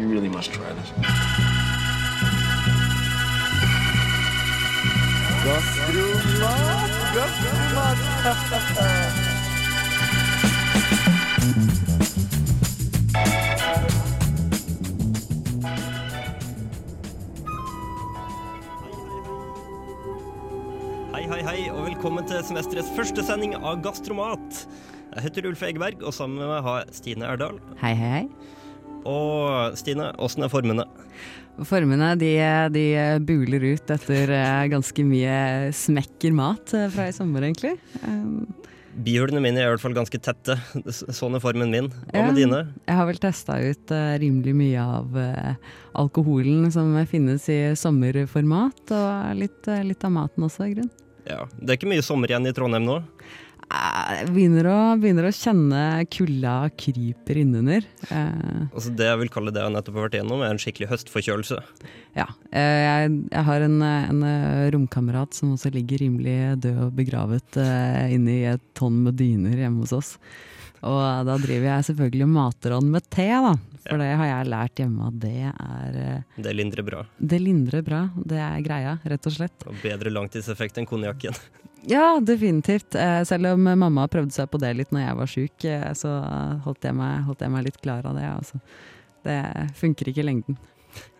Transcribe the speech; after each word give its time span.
You 0.00 0.08
really 0.08 0.30
must 0.30 0.50
try 0.50 0.64
this. 0.72 0.88
Hei, 21.10 21.26
hei, 21.28 21.42
hei, 21.44 21.68
og 21.68 21.84
velkommen 21.84 22.24
til 22.24 22.40
semesterets 22.48 22.88
første 22.96 23.20
sending 23.28 23.52
av 23.58 23.82
Gastromat. 23.84 24.64
Jeg 25.10 25.26
heter 25.26 25.50
Ulf 25.50 25.60
Egeberg, 25.68 26.00
og 26.00 26.16
sammen 26.16 26.40
med 26.40 26.48
meg 26.48 26.64
har 26.64 26.88
Stine 26.96 27.28
Erdal. 27.28 27.60
Hei, 27.84 27.92
hei, 27.92 28.14
hei. 28.16 28.56
Og 29.08 29.76
Stine, 29.80 30.10
åssen 30.20 30.44
er 30.44 30.52
formene? 30.52 30.84
Formene 31.66 32.12
de, 32.16 32.30
de 32.72 32.84
buler 33.26 33.64
ut 33.74 33.90
etter 33.92 34.30
eh, 34.32 34.64
ganske 34.72 35.04
mye 35.04 35.70
smekker 35.76 36.32
mat 36.36 36.72
eh, 36.76 36.86
fra 36.92 37.08
i 37.10 37.14
sommer, 37.16 37.44
egentlig. 37.48 37.74
Um, 38.06 38.46
Bihulene 39.00 39.40
mine 39.44 39.60
er 39.60 39.68
i 39.68 39.72
hvert 39.74 39.82
fall 39.84 39.94
ganske 39.96 40.18
tette. 40.20 40.56
Sånn 41.14 41.36
er 41.38 41.42
formen 41.44 41.70
min. 41.72 41.90
Hva 42.10 42.24
med 42.26 42.32
Ja. 42.32 42.38
dine? 42.40 42.62
jeg 42.88 42.96
har 42.98 43.06
vel 43.08 43.20
testa 43.22 43.58
ut 43.62 43.92
eh, 43.94 44.16
rimelig 44.22 44.54
mye 44.56 44.82
av 44.82 45.20
alkoholen 46.00 46.70
som 46.74 46.92
finnes 47.10 47.46
i 47.52 47.60
sommerformat, 47.78 48.90
og 48.96 49.36
litt, 49.38 49.70
litt 49.86 50.04
av 50.04 50.12
maten 50.16 50.44
også, 50.48 50.66
i 50.66 50.74
grunnen. 50.74 50.90
Ja, 51.28 51.44
Det 51.60 51.68
er 51.70 51.76
ikke 51.78 51.92
mye 51.92 52.02
sommer 52.02 52.32
igjen 52.32 52.48
i 52.48 52.52
Trondheim 52.56 52.86
nå. 52.88 52.98
Jeg 53.70 54.26
begynner 54.34 54.66
å, 54.66 54.76
begynner 54.98 55.28
å 55.28 55.30
kjenne 55.34 55.80
kulda 56.10 56.54
kryper 56.74 57.38
innunder. 57.44 57.84
Eh, 58.10 58.64
Altså 58.74 58.90
Det 58.98 59.06
jeg 59.06 59.20
vil 59.22 59.30
kalle 59.30 59.52
det 59.54 59.62
jeg 59.62 59.74
nettopp 59.76 59.98
har 60.00 60.06
vært 60.08 60.16
igjennom, 60.18 60.42
er 60.42 60.50
en 60.56 60.58
skikkelig 60.60 60.88
høstforkjølelse. 60.90 61.58
Ja. 62.18 62.26
eh, 62.50 62.80
Jeg, 62.82 63.12
jeg 63.30 63.44
har 63.46 63.66
en, 63.68 63.76
eh, 63.86 64.08
en 64.10 64.22
eh, 64.26 64.70
romkamerat 64.74 65.38
som 65.38 65.52
også 65.54 65.70
ligger 65.74 66.02
rimelig 66.02 66.36
død 66.66 66.80
og 66.88 66.96
begravet 66.98 67.60
eh, 67.62 68.10
inni 68.16 68.40
et 68.50 68.64
tonn 68.74 69.04
med 69.06 69.14
dyner 69.20 69.54
hjemme 69.62 69.86
hos 69.86 69.94
oss. 69.94 70.10
Og 70.82 70.98
da 71.28 71.34
driver 71.36 71.66
jeg 71.68 71.86
selvfølgelig 71.90 72.24
og 72.26 72.34
mater 72.34 72.72
han 72.74 72.86
med 72.90 73.06
te, 73.12 73.28
da. 73.28 73.54
For 73.84 74.00
det 74.00 74.10
har 74.16 74.28
jeg 74.32 74.48
lært 74.50 74.80
hjemme 74.80 75.06
at 75.12 75.16
det 75.22 75.34
er 75.52 75.96
eh, 76.00 76.42
Det 76.42 76.56
lindrer 76.58 76.84
bra. 76.90 77.04
Det 77.20 77.38
lindrer 77.40 77.84
bra. 77.86 78.02
Det 78.18 78.40
er 78.42 78.60
greia, 78.66 78.98
rett 79.06 79.30
og 79.30 79.38
slett. 79.38 79.66
Og 79.70 79.78
bedre 79.84 80.10
langtidseffekt 80.16 80.80
enn 80.82 80.88
konjakken. 80.90 81.36
Ja, 81.88 82.20
definitivt. 82.20 82.94
Eh, 82.94 83.22
Selv 83.24 83.54
om 83.54 83.62
mamma 83.64 84.06
prøvde 84.08 84.34
seg 84.34 84.50
på 84.52 84.60
det 84.60 84.74
litt 84.76 84.90
når 84.92 85.04
jeg 85.06 85.16
var 85.20 85.30
sjuk, 85.30 85.64
eh, 85.64 85.92
så 85.96 86.10
holdt 86.66 86.84
jeg 86.84 86.96
meg, 86.98 87.22
holdt 87.28 87.40
jeg 87.46 87.54
meg 87.54 87.64
litt 87.68 87.80
klar 87.80 88.04
av 88.06 88.18
det. 88.18 88.26
Altså. 88.28 88.60
Det 89.24 89.38
funker 89.80 90.10
ikke 90.10 90.22
i 90.22 90.26
lengden, 90.28 90.58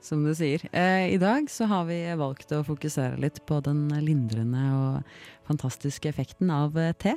som 0.04 0.22
du 0.24 0.32
sier. 0.36 0.62
Eh, 0.72 1.14
I 1.14 1.18
dag 1.20 1.48
så 1.52 1.68
har 1.70 1.86
vi 1.88 2.00
valgt 2.20 2.52
å 2.56 2.62
fokusere 2.66 3.20
litt 3.20 3.40
på 3.48 3.60
den 3.64 3.88
lindrende 4.04 4.66
og 4.76 5.48
fantastiske 5.48 6.08
effekten 6.12 6.52
av 6.52 6.76
te. 7.00 7.16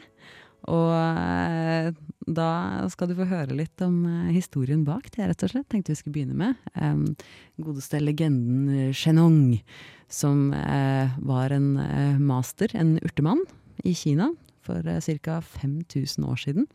Og 0.72 0.92
eh, 0.95 1.89
da 2.23 2.50
skal 2.92 3.09
du 3.09 3.17
få 3.17 3.28
høre 3.28 3.58
litt 3.58 3.81
om 3.83 4.03
eh, 4.08 4.36
historien 4.36 4.86
bak 4.88 5.09
det, 5.16 5.25
rett 5.28 5.44
og 5.44 5.52
slett. 5.52 5.67
Tenkte 5.72 5.92
vi 5.92 6.00
skulle 6.00 6.17
begynne 6.20 6.38
med. 6.39 6.70
Um, 6.78 7.03
godeste 7.59 8.00
legenden 8.00 8.94
Chenong, 8.95 9.58
Shenong, 9.58 9.92
som 10.14 10.53
eh, 10.53 11.09
var 11.25 11.53
en 11.55 11.78
eh, 11.81 12.20
master, 12.22 12.72
en 12.78 12.97
urtemann, 13.03 13.42
i 13.83 13.95
Kina 13.97 14.30
for 14.64 14.86
eh, 14.88 15.02
ca. 15.23 15.42
5000 15.42 16.28
år 16.30 16.39
siden. 16.39 16.67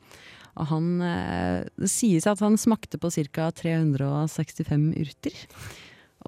Og 0.58 0.66
han, 0.72 0.88
eh, 1.04 1.66
det 1.78 1.90
sies 1.92 2.26
at 2.26 2.42
han 2.42 2.58
smakte 2.58 2.98
på 2.98 3.10
ca. 3.14 3.50
365 3.54 4.90
urter. 4.98 5.38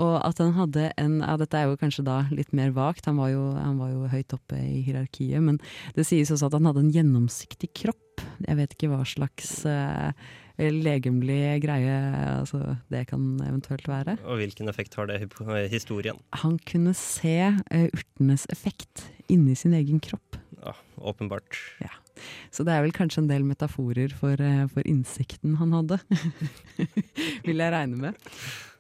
Og 0.01 0.17
at 0.25 0.41
han 0.41 0.55
hadde 0.57 0.91
en 1.01 1.19
ja, 1.21 1.37
Dette 1.41 1.59
er 1.59 1.71
jo 1.71 1.79
kanskje 1.81 2.07
da 2.07 2.23
litt 2.33 2.55
mer 2.57 2.73
vagt, 2.77 3.09
han 3.09 3.19
var, 3.21 3.33
jo, 3.35 3.51
han 3.57 3.81
var 3.81 3.93
jo 3.93 4.11
høyt 4.11 4.37
oppe 4.37 4.59
i 4.61 4.83
hierarkiet. 4.87 5.43
Men 5.45 5.61
det 5.97 6.07
sies 6.09 6.33
også 6.33 6.49
at 6.49 6.57
han 6.59 6.69
hadde 6.71 6.87
en 6.87 6.95
gjennomsiktig 6.95 7.73
kropp. 7.83 8.25
Jeg 8.47 8.59
vet 8.59 8.77
ikke 8.77 8.91
hva 8.93 9.01
slags 9.09 9.63
eh, 9.69 10.13
legemlig 10.61 11.61
greie 11.65 11.95
altså, 12.35 12.77
det 12.93 13.07
kan 13.13 13.39
eventuelt 13.47 13.89
være. 13.89 14.19
Og 14.27 14.41
hvilken 14.43 14.69
effekt 14.73 14.97
har 14.99 15.09
det 15.11 15.23
på 15.33 15.47
historien? 15.73 16.21
Han 16.43 16.59
kunne 16.69 16.95
se 16.97 17.39
eh, 17.49 17.89
urtenes 17.89 18.47
effekt 18.53 19.09
inni 19.33 19.57
sin 19.57 19.77
egen 19.77 20.01
kropp. 20.05 20.39
Ja, 20.61 20.75
Åpenbart. 20.97 21.57
Ja. 21.81 21.93
Så 22.53 22.67
det 22.69 22.75
er 22.75 22.83
vel 22.85 22.93
kanskje 22.93 23.23
en 23.23 23.31
del 23.31 23.47
metaforer 23.49 24.13
for, 24.13 24.37
eh, 24.37 24.67
for 24.73 24.85
innsikten 24.89 25.57
han 25.61 25.73
hadde. 25.77 26.01
Vil 27.47 27.63
jeg 27.63 27.73
regne 27.73 27.97
med. 28.09 28.29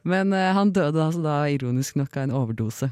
Men 0.02 0.32
uh, 0.32 0.50
han 0.56 0.72
døde 0.72 1.02
altså 1.04 1.22
da 1.24 1.36
ironisk 1.52 1.98
nok 2.00 2.16
av 2.16 2.26
en 2.26 2.36
overdose 2.36 2.90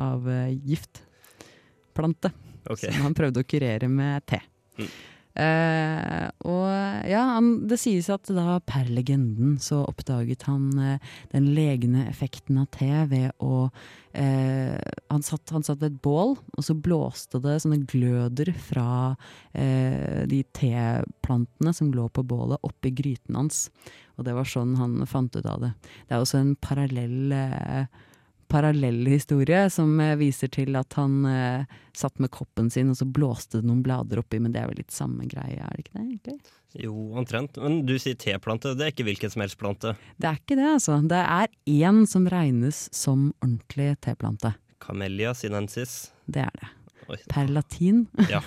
av 0.00 0.26
uh, 0.26 0.48
giftplante. 0.50 2.32
Okay. 2.66 2.90
Som 2.90 3.08
han 3.08 3.16
prøvde 3.16 3.42
å 3.42 3.48
kurere 3.48 3.88
med 3.90 4.26
te. 4.28 4.42
Mm. 4.78 4.90
Eh, 5.38 6.26
og 6.42 6.66
ja, 7.06 7.22
han, 7.36 7.52
det 7.70 7.78
sies 7.78 8.08
at 8.10 8.26
da 8.34 8.58
per 8.66 8.88
legenden 8.90 9.54
så 9.62 9.84
oppdaget 9.86 10.42
han 10.48 10.72
eh, 10.82 11.12
den 11.30 11.52
legende 11.54 12.02
effekten 12.10 12.58
av 12.58 12.66
te 12.74 12.90
ved 13.12 13.30
å 13.38 13.68
eh, 14.10 14.74
han, 15.06 15.22
satt, 15.22 15.54
han 15.54 15.66
satt 15.66 15.78
ved 15.80 15.94
et 15.94 16.02
bål, 16.02 16.34
og 16.34 16.66
så 16.66 16.74
blåste 16.74 17.40
det 17.44 17.60
sånne 17.62 17.84
gløder 17.90 18.52
fra 18.58 19.14
de 19.50 20.38
teplantene 20.54 21.72
som 21.74 21.90
lå 21.94 22.04
på 22.14 22.22
bålet, 22.26 22.60
oppi 22.66 22.92
gryten 22.94 23.38
hans. 23.38 23.64
Og 24.20 24.26
det 24.26 24.36
var 24.36 24.48
sånn 24.48 24.76
han 24.76 25.00
fant 25.08 25.34
ut 25.34 25.46
av 25.48 25.62
det. 25.64 25.72
Det 26.06 26.14
er 26.14 26.22
også 26.22 26.40
en 26.42 26.54
parallell 26.60 27.32
eh, 27.32 28.00
parallell 28.50 29.06
historie 29.08 29.64
som 29.70 29.94
eh, 30.02 30.16
viser 30.20 30.50
til 30.52 30.76
at 30.78 30.96
han 30.98 31.20
eh, 31.28 31.76
satt 31.96 32.18
med 32.22 32.32
koppen 32.34 32.70
sin, 32.72 32.90
og 32.92 32.98
så 32.98 33.06
blåste 33.06 33.60
det 33.60 33.68
noen 33.70 33.84
blader 33.86 34.22
oppi, 34.22 34.40
men 34.42 34.54
det 34.54 34.62
er 34.62 34.72
vel 34.72 34.82
litt 34.82 34.94
samme 34.94 35.28
greie, 35.30 35.60
er 35.60 35.76
det 35.76 35.84
ikke 35.84 35.94
det? 35.96 36.06
egentlig? 36.06 36.56
Jo, 36.80 36.94
omtrent. 37.18 37.58
Men 37.58 37.80
du 37.86 37.96
sier 37.98 38.18
teplante, 38.18 38.76
det 38.78 38.86
er 38.86 38.92
ikke 38.94 39.08
hvilken 39.08 39.32
som 39.32 39.42
helst 39.42 39.58
plante. 39.58 39.94
Det 40.22 40.28
er 40.30 40.38
ikke 40.38 40.58
det, 40.58 40.68
altså. 40.76 40.98
Det 41.10 41.22
er 41.22 41.54
én 41.66 42.04
som 42.10 42.28
regnes 42.30 42.84
som 42.94 43.30
ordentlig 43.40 43.94
teplante. 44.06 44.54
Camellia 44.80 45.34
sinensis. 45.36 46.12
Det 46.30 46.46
er 46.46 46.54
det. 46.60 46.70
Oi. 47.10 47.18
Per 47.30 47.48
latin. 47.50 48.04
Ja. 48.30 48.40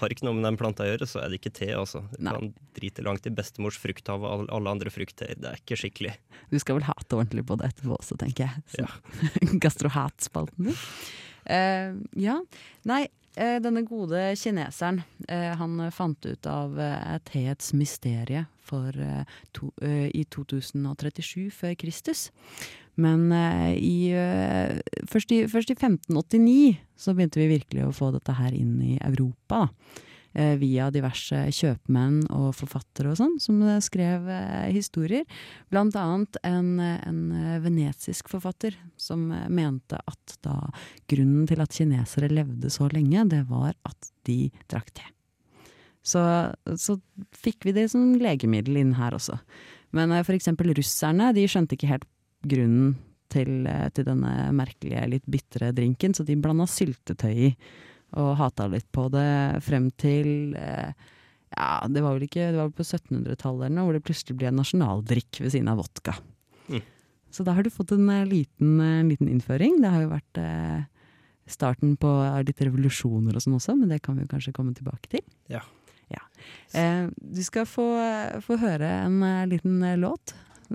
Har 0.00 0.12
ikke 0.12 0.26
noe 0.28 0.36
med 0.36 0.46
den 0.46 0.58
planta 0.60 0.84
å 0.84 0.90
gjøre, 0.90 1.08
så 1.10 1.22
er 1.24 1.30
det 1.32 1.40
ikke 1.40 1.52
te, 1.58 1.70
altså. 1.74 2.04
Du 2.12 2.22
Nei. 2.22 2.34
kan 2.36 2.50
drite 2.76 3.04
langt 3.06 3.26
i 3.26 3.32
bestemors 3.34 3.78
frukthav 3.80 4.22
og 4.26 4.46
alle 4.46 4.74
andre 4.74 4.92
frukter. 4.94 5.32
Det 5.34 5.50
er 5.50 5.62
ikke 5.62 5.78
skikkelig. 5.80 6.12
Du 6.52 6.58
skal 6.62 6.78
vel 6.78 6.86
hate 6.86 7.18
ordentlig 7.18 7.46
på 7.48 7.58
det 7.58 7.72
etterpå 7.72 7.96
også, 7.98 8.18
tenker 8.20 8.46
jeg. 8.46 8.84
Ja. 8.84 8.90
Gastrohat-spalten 9.64 10.70
din. 10.70 10.84
Uh, 11.50 11.98
ja. 12.20 12.36
Nei, 12.86 13.02
uh, 13.40 13.58
denne 13.64 13.82
gode 13.88 14.22
kineseren, 14.38 15.02
uh, 15.26 15.50
han 15.58 15.82
fant 15.94 16.30
ut 16.30 16.50
av 16.50 16.78
teets 17.26 17.72
mysterie 17.74 18.46
for, 18.70 18.94
to, 19.56 19.72
i 19.82 20.22
2037 20.30 21.48
før 21.50 21.74
Kristus. 21.80 22.28
Men 23.00 23.30
eh, 23.32 23.72
i, 23.78 23.96
eh, 24.16 24.78
først, 25.08 25.32
i, 25.32 25.42
først 25.50 25.72
i 25.72 25.78
1589 25.78 26.78
så 27.00 27.16
begynte 27.16 27.40
vi 27.40 27.50
virkelig 27.54 27.86
å 27.86 27.96
få 27.96 28.12
dette 28.14 28.36
her 28.36 28.54
inn 28.56 28.78
i 28.84 28.96
Europa. 29.00 29.66
da. 29.66 30.06
Eh, 30.30 30.52
via 30.60 30.92
diverse 30.94 31.34
kjøpmenn 31.56 32.20
og 32.30 32.52
forfattere 32.54 33.10
og 33.10 33.16
sånn, 33.18 33.32
som 33.42 33.56
skrev 33.82 34.28
eh, 34.30 34.68
historier. 34.70 35.24
Blant 35.74 35.96
annet 35.98 36.38
en, 36.46 36.76
en 36.78 37.22
venetisk 37.64 38.30
forfatter 38.30 38.76
som 38.94 39.24
mente 39.50 39.98
at 39.98 40.36
da 40.46 40.60
grunnen 41.10 41.48
til 41.50 41.64
at 41.64 41.74
kinesere 41.74 42.30
levde 42.30 42.70
så 42.70 42.86
lenge, 42.94 43.26
det 43.32 43.42
var 43.50 43.74
at 43.88 44.12
de 44.28 44.44
drakk 44.70 44.94
te. 45.00 45.08
Så, 46.06 46.22
så 46.78 46.96
fikk 47.36 47.66
vi 47.66 47.74
det 47.76 47.90
som 47.92 48.14
legemiddel 48.16 48.78
inn 48.80 48.94
her 48.96 49.18
også. 49.18 49.36
Men 49.96 50.14
eh, 50.14 50.34
eksempel 50.36 50.72
russerne, 50.76 51.32
de 51.34 51.46
skjønte 51.50 51.76
ikke 51.76 51.90
helt 51.90 52.08
grunnen 52.46 52.94
til, 53.30 53.66
eh, 53.66 53.88
til 53.94 54.06
denne 54.08 54.50
merkelige, 54.56 55.06
litt 55.08 55.30
bitre 55.30 55.70
drinken, 55.76 56.14
så 56.14 56.26
de 56.26 56.38
blanda 56.40 56.66
syltetøy 56.68 57.32
i. 57.48 57.54
Og 58.18 58.34
hata 58.40 58.66
litt 58.66 58.88
på 58.90 59.06
det 59.12 59.62
frem 59.62 59.90
til 59.94 60.56
eh, 60.58 60.90
Ja, 61.50 61.86
det 61.86 62.02
var 62.02 62.16
vel 62.16 62.24
ikke 62.26 62.48
Det 62.50 62.58
var 62.58 62.66
vel 62.66 62.78
på 62.78 62.86
1700-tallet 62.86 63.68
eller 63.68 63.76
noe, 63.76 63.84
hvor 63.86 63.94
det 63.94 64.02
plutselig 64.06 64.36
ble 64.38 64.48
en 64.50 64.58
nasjonaldrikk 64.58 65.38
ved 65.44 65.52
siden 65.54 65.70
av 65.70 65.78
vodka. 65.78 66.16
Mm. 66.66 66.82
Så 67.30 67.46
da 67.46 67.54
har 67.54 67.62
du 67.66 67.70
fått 67.70 67.94
en 67.94 68.08
eh, 68.10 68.26
liten, 68.26 68.78
liten 69.08 69.30
innføring. 69.30 69.78
Det 69.82 69.92
har 69.94 70.04
jo 70.04 70.12
vært 70.12 70.42
eh, 70.42 70.80
starten 71.50 71.94
på 72.00 72.10
litt 72.46 72.62
revolusjoner 72.66 73.36
og 73.36 73.44
sånn 73.44 73.58
også, 73.58 73.76
men 73.78 73.94
det 73.94 74.02
kan 74.02 74.18
vi 74.18 74.26
jo 74.26 74.32
kanskje 74.32 74.54
komme 74.56 74.74
tilbake 74.74 75.10
til. 75.14 75.22
Ja. 75.50 75.62
Ja. 76.10 76.22
Eh, 76.74 77.06
du 77.14 77.42
skal 77.46 77.68
få, 77.70 77.86
få 78.42 78.58
høre 78.58 78.90
en 79.06 79.22
liten 79.50 79.78
låt. 80.02 80.34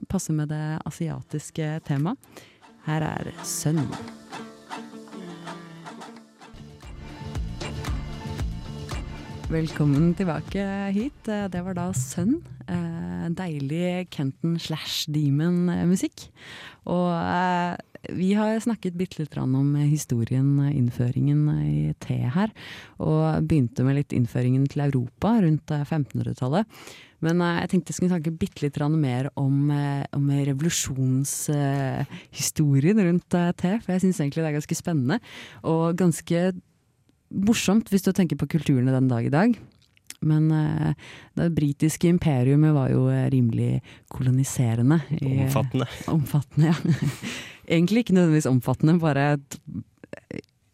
Passe 0.09 0.33
med 0.35 0.49
det 0.51 0.79
asiatiske 0.85 1.79
temaet. 1.87 2.17
Her 2.85 3.01
er 3.01 3.31
'Sønn'. 3.43 3.87
Velkommen 9.49 10.13
tilbake 10.15 10.91
hit. 10.91 11.23
Det 11.25 11.63
var 11.65 11.73
da 11.73 11.91
'Sønn' 11.91 12.54
deilig 13.35 14.07
Kenton 14.13 14.59
slash 14.61 15.09
Demon-musikk. 15.11 16.29
Og 16.89 17.11
eh, 17.13 17.75
vi 18.15 18.33
har 18.37 18.59
snakket 18.61 18.97
bitte 18.97 19.21
litt 19.21 19.37
om 19.37 19.75
historien, 19.81 20.59
innføringen 20.69 21.49
i 21.65 21.93
te 21.99 22.29
her. 22.35 22.49
Og 23.01 23.43
begynte 23.47 23.83
med 23.85 23.95
litt 23.99 24.13
innføringen 24.13 24.67
til 24.69 24.81
Europa 24.85 25.29
rundt 25.41 25.71
1500-tallet. 25.71 26.65
Men 27.25 27.35
jeg 27.41 27.69
tenkte 27.71 27.89
jeg 27.89 27.95
skulle 27.97 28.13
snakke 28.13 28.37
bitte 28.37 28.61
litt 28.61 28.77
mer 28.93 29.29
om, 29.39 29.71
om 30.13 30.25
revolusjonshistorien 30.29 32.99
rundt 33.01 33.29
te, 33.31 33.79
for 33.81 33.91
jeg 33.95 34.01
syns 34.03 34.19
egentlig 34.21 34.43
det 34.43 34.49
er 34.51 34.59
ganske 34.59 34.77
spennende. 34.77 35.17
Og 35.65 35.97
ganske 35.97 36.53
morsomt 37.33 37.89
hvis 37.91 38.05
du 38.05 38.11
tenker 38.13 38.37
på 38.39 38.49
kulturene 38.57 38.93
den 38.93 39.09
dag 39.09 39.25
i 39.25 39.33
dag. 39.33 39.55
Men 40.27 40.49
uh, 40.51 41.09
det 41.39 41.49
britiske 41.57 42.09
imperiumet 42.11 42.75
var 42.75 42.91
jo 42.93 43.07
rimelig 43.09 43.79
koloniserende. 44.11 45.01
I, 45.19 45.45
omfattende. 45.45 45.89
Omfattende, 46.17 46.73
ja. 46.73 46.95
Egentlig 47.75 48.05
ikke 48.05 48.17
nødvendigvis 48.17 48.49
omfattende, 48.49 48.99
bare 49.01 49.37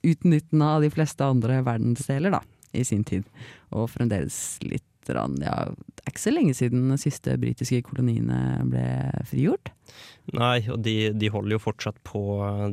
utnyttende 0.04 0.66
av 0.66 0.82
de 0.84 0.90
fleste 0.92 1.24
andre 1.24 1.62
verdensdeler, 1.64 2.34
da, 2.34 2.42
i 2.76 2.84
sin 2.88 3.04
tid. 3.08 3.28
Og 3.72 3.90
fremdeles 3.94 4.36
litt 4.66 4.88
ja, 5.10 5.24
Det 5.26 5.48
er 5.50 6.12
ikke 6.12 6.22
så 6.22 6.32
lenge 6.32 6.54
siden 6.54 6.92
de 6.92 6.98
siste 7.02 7.34
britiske 7.42 7.82
koloniene 7.88 8.62
ble 8.70 8.84
frigjort. 9.26 9.72
Nei, 10.32 10.62
og 10.72 10.80
de, 10.86 11.12
de, 11.18 11.30
holder 11.34 11.56
jo 11.56 11.62
fortsatt 11.64 11.98
på 12.08 12.22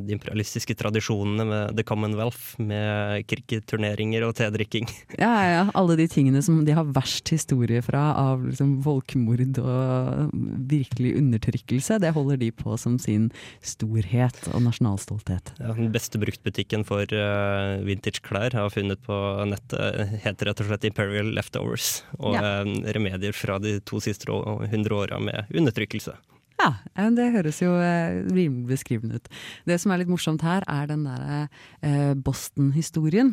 de 0.05 0.13
imperialistiske 0.15 0.75
tradisjonene 0.79 1.45
med 1.49 1.73
The 1.77 1.83
Commonwealth, 1.87 2.59
med 2.61 3.25
cricketturneringer 3.29 4.25
og 4.27 4.35
tedrikking. 4.39 4.87
Ja, 5.19 5.33
ja, 5.43 5.63
alle 5.75 5.97
de 5.99 6.05
tingene 6.07 6.39
som 6.45 6.61
de 6.63 6.73
har 6.75 6.87
verst 6.95 7.31
historie 7.33 7.81
fra 7.83 8.13
av 8.17 8.45
liksom 8.45 8.77
folkemord 8.85 9.57
og 9.59 10.31
virkelig 10.69 11.11
undertrykkelse, 11.19 11.97
det 12.01 12.13
holder 12.15 12.39
de 12.39 12.51
på 12.55 12.77
som 12.79 12.95
sin 13.01 13.27
storhet 13.65 14.37
og 14.53 14.63
nasjonalstolthet. 14.63 15.53
Ja, 15.59 15.73
den 15.75 15.91
beste 15.93 16.21
bruktbutikken 16.21 16.85
for 16.87 17.03
uh, 17.03 17.81
vintage-klær 17.85 18.55
har 18.55 18.71
funnet 18.73 19.03
på 19.05 19.19
nettet, 19.49 20.15
heter 20.23 20.51
rett 20.51 20.63
og 20.63 20.71
slett 20.71 20.87
Imperial 20.87 21.33
Leftovers, 21.35 21.91
og 22.19 22.37
ja. 22.37 22.59
uh, 22.63 22.89
remedier 22.95 23.35
fra 23.35 23.59
de 23.63 23.77
to 23.83 23.99
siste 24.03 24.29
hundre 24.29 25.03
åra 25.03 25.19
med 25.23 25.51
undertrykkelse. 25.51 26.15
Ja, 26.59 26.73
det 27.15 27.29
høres 27.37 27.61
jo 27.63 27.71
eh, 27.79 28.19
rimelig 28.27 28.67
beskrivende 28.73 29.19
ut. 29.19 29.29
Det 29.69 29.79
som 29.79 29.93
er 29.93 30.01
litt 30.01 30.11
morsomt 30.11 30.43
her, 30.43 30.65
er 30.67 30.89
den 30.89 31.05
derre 31.07 31.45
eh, 31.85 32.11
Boston-historien. 32.19 33.31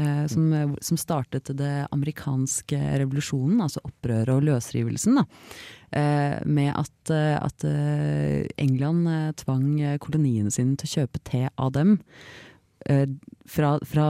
Eh, 0.00 0.24
som, 0.32 0.48
som, 0.80 0.98
startet 0.98 1.52
det 1.58 1.72
amerikanske 1.92 2.78
revolusjonen, 3.04 3.60
altså 3.62 3.84
opprøret 3.84 4.32
og 4.32 4.46
løsrivelsen. 4.48 5.20
Da. 5.20 5.26
Med 6.50 6.72
at, 6.74 7.10
at 7.14 7.64
England 8.58 9.36
tvang 9.38 9.68
koloniene 10.02 10.50
sine 10.50 10.74
til 10.80 10.88
å 10.88 10.94
kjøpe 10.96 11.20
te 11.22 11.44
av 11.54 11.70
dem. 11.76 11.92
Fra, 12.82 13.76
fra, 13.86 14.08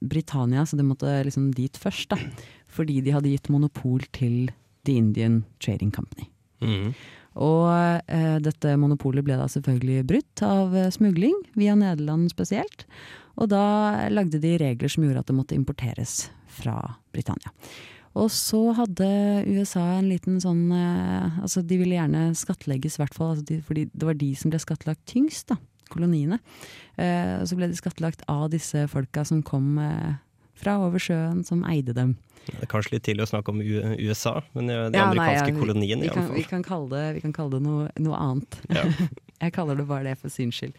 Britannia, 0.00 0.64
så 0.68 0.76
de 0.76 0.86
måtte 0.86 1.10
liksom 1.26 1.50
dit 1.56 1.76
først. 1.76 2.14
Da. 2.14 2.48
Fordi 2.72 3.02
de 3.04 3.12
hadde 3.12 3.34
gitt 3.34 3.50
monopol 3.52 4.00
til 4.16 4.48
The 4.88 4.96
Indian 5.00 5.42
Trading 5.60 5.92
Company. 5.92 6.30
Mm. 6.64 6.94
Og 7.36 7.68
eh, 8.08 8.38
dette 8.40 8.76
monopolet 8.80 9.24
ble 9.26 9.36
da 9.36 9.48
selvfølgelig 9.50 10.06
brutt 10.08 10.42
av 10.46 10.76
eh, 10.76 10.92
smugling, 10.94 11.36
via 11.58 11.76
Nederland 11.76 12.30
spesielt. 12.32 12.86
Og 13.36 13.50
da 13.52 14.08
lagde 14.08 14.40
de 14.40 14.54
regler 14.62 14.92
som 14.92 15.04
gjorde 15.04 15.20
at 15.20 15.28
det 15.28 15.36
måtte 15.36 15.58
importeres 15.58 16.30
fra 16.56 16.78
Britannia. 17.12 17.52
Og 18.16 18.30
så 18.32 18.60
hadde 18.78 19.06
USA 19.44 19.84
en 19.98 20.08
liten 20.08 20.38
sånn 20.40 20.70
eh, 20.72 21.40
Altså 21.42 21.60
de 21.60 21.76
ville 21.82 21.98
gjerne 21.98 22.30
skattlegges, 22.38 22.96
i 22.96 23.02
hvert 23.02 23.16
fall. 23.16 23.34
Altså 23.34 23.48
de, 23.50 23.60
fordi 23.64 23.88
det 23.92 24.08
var 24.08 24.16
de 24.16 24.30
som 24.38 24.52
ble 24.52 24.60
skattlagt 24.62 25.04
tyngst, 25.10 25.52
da. 25.52 25.60
Koloniene. 25.92 26.40
Eh, 26.98 27.44
så 27.46 27.58
ble 27.58 27.68
de 27.70 27.76
skattlagt 27.78 28.24
av 28.32 28.48
disse 28.50 28.88
folka 28.90 29.22
som 29.28 29.44
kom 29.46 29.76
eh, 29.78 30.16
fra 30.56 30.78
over 30.84 31.02
sjøen, 31.02 31.42
som 31.46 31.64
eide 31.68 31.94
dem. 31.96 32.16
Det 32.46 32.62
er 32.62 32.70
kanskje 32.70 32.96
litt 32.96 33.06
tidlig 33.08 33.26
å 33.26 33.30
snakke 33.32 33.52
om 33.52 33.60
USA, 33.60 34.38
men 34.54 34.70
de 34.70 34.76
ja, 34.76 35.08
amerikanske 35.08 35.50
nei, 35.50 35.54
ja, 35.54 35.60
koloniene 35.60 36.06
vi, 36.06 36.10
kan, 36.14 36.28
vi 36.34 36.44
kan 36.46 36.64
kalle 36.66 36.90
det, 36.92 37.06
vi 37.18 37.22
kan 37.24 37.34
kalle 37.34 37.58
det 37.58 37.64
noe, 37.66 37.88
noe 38.02 38.20
annet. 38.22 38.58
Ja. 38.70 38.84
jeg 39.44 39.54
kaller 39.56 39.78
det 39.80 39.88
bare 39.88 40.06
det 40.06 40.18
for 40.20 40.32
syns 40.32 40.60
skyld. 40.60 40.76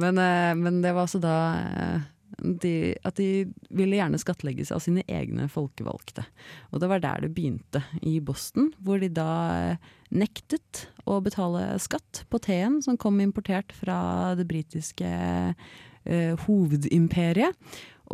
Men, 0.00 0.20
eh, 0.20 0.52
men, 0.56 0.80
det 0.84 0.92
var 0.96 1.06
altså 1.06 1.20
da 1.20 1.36
eh, 1.56 2.06
de, 2.62 2.72
at 3.06 3.16
de 3.20 3.46
ville 3.76 3.96
gjerne 3.96 4.20
skattlegges 4.20 4.72
av 4.74 4.82
sine 4.84 5.04
egne 5.08 5.48
folkevalgte. 5.52 6.26
Og 6.72 6.82
det 6.82 6.90
var 6.90 7.02
der 7.04 7.24
det 7.24 7.32
begynte, 7.36 7.82
i 8.00 8.18
Boston, 8.20 8.70
hvor 8.84 9.00
de 9.02 9.10
da 9.12 9.30
eh, 9.56 9.90
nektet 10.14 10.86
å 11.08 11.20
betale 11.24 11.74
skatt 11.82 12.24
på 12.32 12.40
teen 12.44 12.80
som 12.84 12.98
kom 13.00 13.20
importert 13.24 13.72
fra 13.76 14.34
det 14.38 14.48
britiske 14.48 15.12
eh, 16.06 16.46
hovedimperiet 16.46 17.56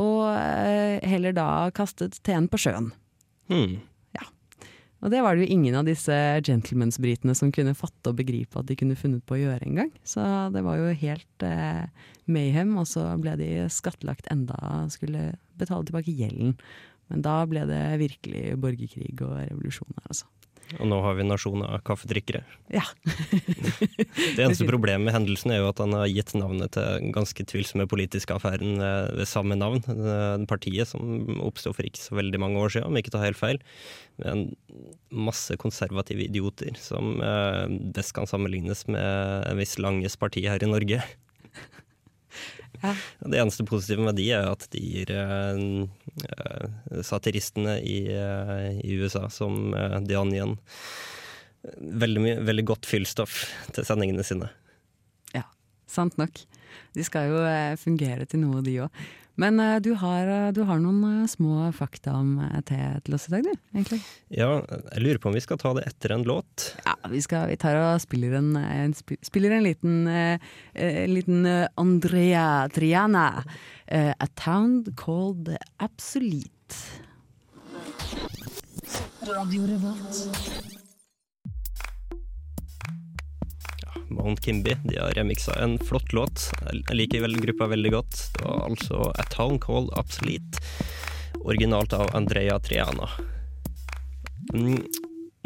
og 0.01 0.27
eh, 0.33 1.03
heller 1.09 1.35
da 1.37 1.49
kastet 1.75 2.19
teen 2.27 2.49
på 2.51 2.61
sjøen. 2.61 2.91
Hmm. 3.51 3.81
Ja. 4.17 4.25
Og 5.03 5.13
det 5.13 5.23
var 5.25 5.37
det 5.37 5.45
jo 5.45 5.57
ingen 5.57 5.77
av 5.79 5.89
disse 5.89 6.17
gentlemansbritene 6.47 7.35
som 7.37 7.53
kunne 7.55 7.77
fatte 7.79 8.13
og 8.13 8.21
begripe 8.21 8.61
at 8.61 8.71
de 8.71 8.79
kunne 8.79 8.99
funnet 8.99 9.25
på 9.27 9.37
å 9.37 9.43
gjøre 9.43 9.67
engang. 9.69 9.93
Så 10.07 10.25
det 10.55 10.65
var 10.65 10.81
jo 10.81 10.93
helt 11.03 11.47
eh, 11.47 11.85
mayhem, 12.31 12.77
og 12.81 12.89
så 12.91 13.09
ble 13.21 13.37
de 13.41 13.51
skattlagt 13.73 14.31
enda, 14.33 14.57
skulle 14.95 15.33
betale 15.61 15.89
tilbake 15.89 16.15
gjelden. 16.17 16.57
Men 17.13 17.25
da 17.27 17.43
ble 17.49 17.67
det 17.69 17.83
virkelig 18.01 18.55
borgerkrig 18.63 19.17
og 19.21 19.37
revolusjon 19.43 19.99
her, 19.99 20.07
altså. 20.09 20.31
Og 20.79 20.89
nå 20.89 20.99
har 21.05 21.17
vi 21.17 21.25
en 21.25 21.31
nasjon 21.33 21.65
av 21.67 21.83
kaffedrikkere. 21.87 22.43
Ja. 22.73 22.85
det 24.37 24.41
eneste 24.41 24.67
problemet 24.69 25.05
med 25.05 25.17
hendelsen 25.17 25.53
er 25.53 25.61
jo 25.61 25.69
at 25.69 25.83
han 25.83 25.95
har 25.97 26.09
gitt 26.09 26.33
navnet 26.39 26.73
til 26.77 27.11
ganske 27.15 27.47
tvilsomme 27.49 27.89
politiske 27.91 28.35
affæren 28.35 28.81
ved 28.81 29.29
samme 29.29 29.59
navn. 29.59 29.83
Det 29.85 30.49
partiet 30.51 30.89
som 30.89 31.43
oppsto 31.45 31.75
for 31.77 31.89
ikke 31.89 32.01
så 32.01 32.17
veldig 32.19 32.41
mange 32.41 32.63
år 32.63 32.73
siden, 32.77 32.89
om 32.89 33.01
ikke 33.01 33.13
tar 33.13 33.27
helt 33.27 33.41
feil. 33.41 33.61
Med 34.23 34.31
en 34.33 34.47
masse 35.29 35.57
konservative 35.61 36.25
idioter 36.25 36.77
som 36.81 37.19
eh, 37.21 37.67
best 37.93 38.17
kan 38.17 38.29
sammenlignes 38.29 38.87
med 38.89 39.51
en 39.51 39.61
viss 39.61 39.79
Langes 39.83 40.17
parti 40.21 40.47
her 40.49 40.63
i 40.65 40.71
Norge. 40.71 41.03
Ja. 42.83 42.93
Det 43.25 43.39
eneste 43.39 43.67
positive 43.69 44.05
med 44.05 44.19
de 44.19 44.29
er 44.35 44.49
at 44.51 44.67
de 44.75 44.83
gir 44.83 45.13
uh, 45.15 47.03
satiristene 47.07 47.79
i, 47.79 48.01
uh, 48.11 48.73
i, 48.83 48.97
USA, 48.99 49.29
som 49.31 49.71
uh, 49.75 50.01
The 50.03 50.19
Onion, 50.19 50.57
veldig, 51.79 52.41
veldig 52.43 52.67
godt 52.73 52.89
fyllstoff 52.91 53.45
til 53.75 53.87
sendingene 53.87 54.27
sine. 54.27 54.51
Sant 55.93 56.17
nok. 56.21 56.45
De 56.97 57.05
skal 57.05 57.29
jo 57.29 57.43
fungere 57.81 58.25
til 58.25 58.41
noe, 58.47 58.65
de 58.65 58.79
òg. 58.87 59.03
Men 59.41 59.61
uh, 59.61 59.79
du, 59.81 59.95
har, 59.97 60.29
uh, 60.29 60.51
du, 60.53 60.61
har, 60.69 60.81
noen 60.83 61.25
små 61.31 61.71
fakta 61.77 62.13
om 62.19 62.35
te 62.69 62.77
til 63.05 63.17
oss 63.17 63.29
i 63.31 63.33
dag, 63.33 63.47
du? 63.47 63.53
egentlig? 63.73 64.01
Ja, 64.29 64.51
jeg 64.93 65.05
lurer 65.05 65.21
på 65.23 65.31
om 65.31 65.37
vi 65.37 65.45
skal 65.45 65.61
ta 65.61 65.73
det 65.79 65.87
etter 65.89 66.17
en 66.17 66.27
låt? 66.29 66.73
Ja, 66.85 66.97
vi, 67.13 67.23
skal, 67.25 67.49
vi 67.49 67.57
tar 67.61 67.79
og 67.81 68.03
spiller 68.05 68.37
en, 68.43 68.53
en, 68.61 68.93
spiller 69.25 69.57
en 69.57 69.65
liten, 69.65 69.97
liten 71.13 71.49
Andrea 71.81 72.69
Triana. 72.73 73.29
A 73.93 74.29
Town 74.41 74.83
Called 74.97 75.55
Absolute. 75.81 76.81
Radio 79.27 79.67
Revolt. 79.67 80.82
Mount 84.17 84.45
Kimby. 84.45 84.77
De 84.85 84.99
har 84.99 85.15
remiksa 85.17 85.57
en 85.63 85.79
flott 85.81 86.13
låt. 86.17 86.49
Jeg 86.69 86.97
liker 86.97 87.25
vel 87.25 87.39
gruppa 87.43 87.71
veldig 87.73 87.93
godt. 87.95 88.19
Det 88.37 88.47
var 88.47 88.65
altså 88.69 89.11
A 89.17 89.27
Town 89.33 89.59
Called 89.63 89.93
Absolute, 89.99 90.63
originalt 91.43 91.95
av 91.97 92.11
Andrea 92.17 92.59
Triana. 92.63 93.09
Mm, 94.53 94.81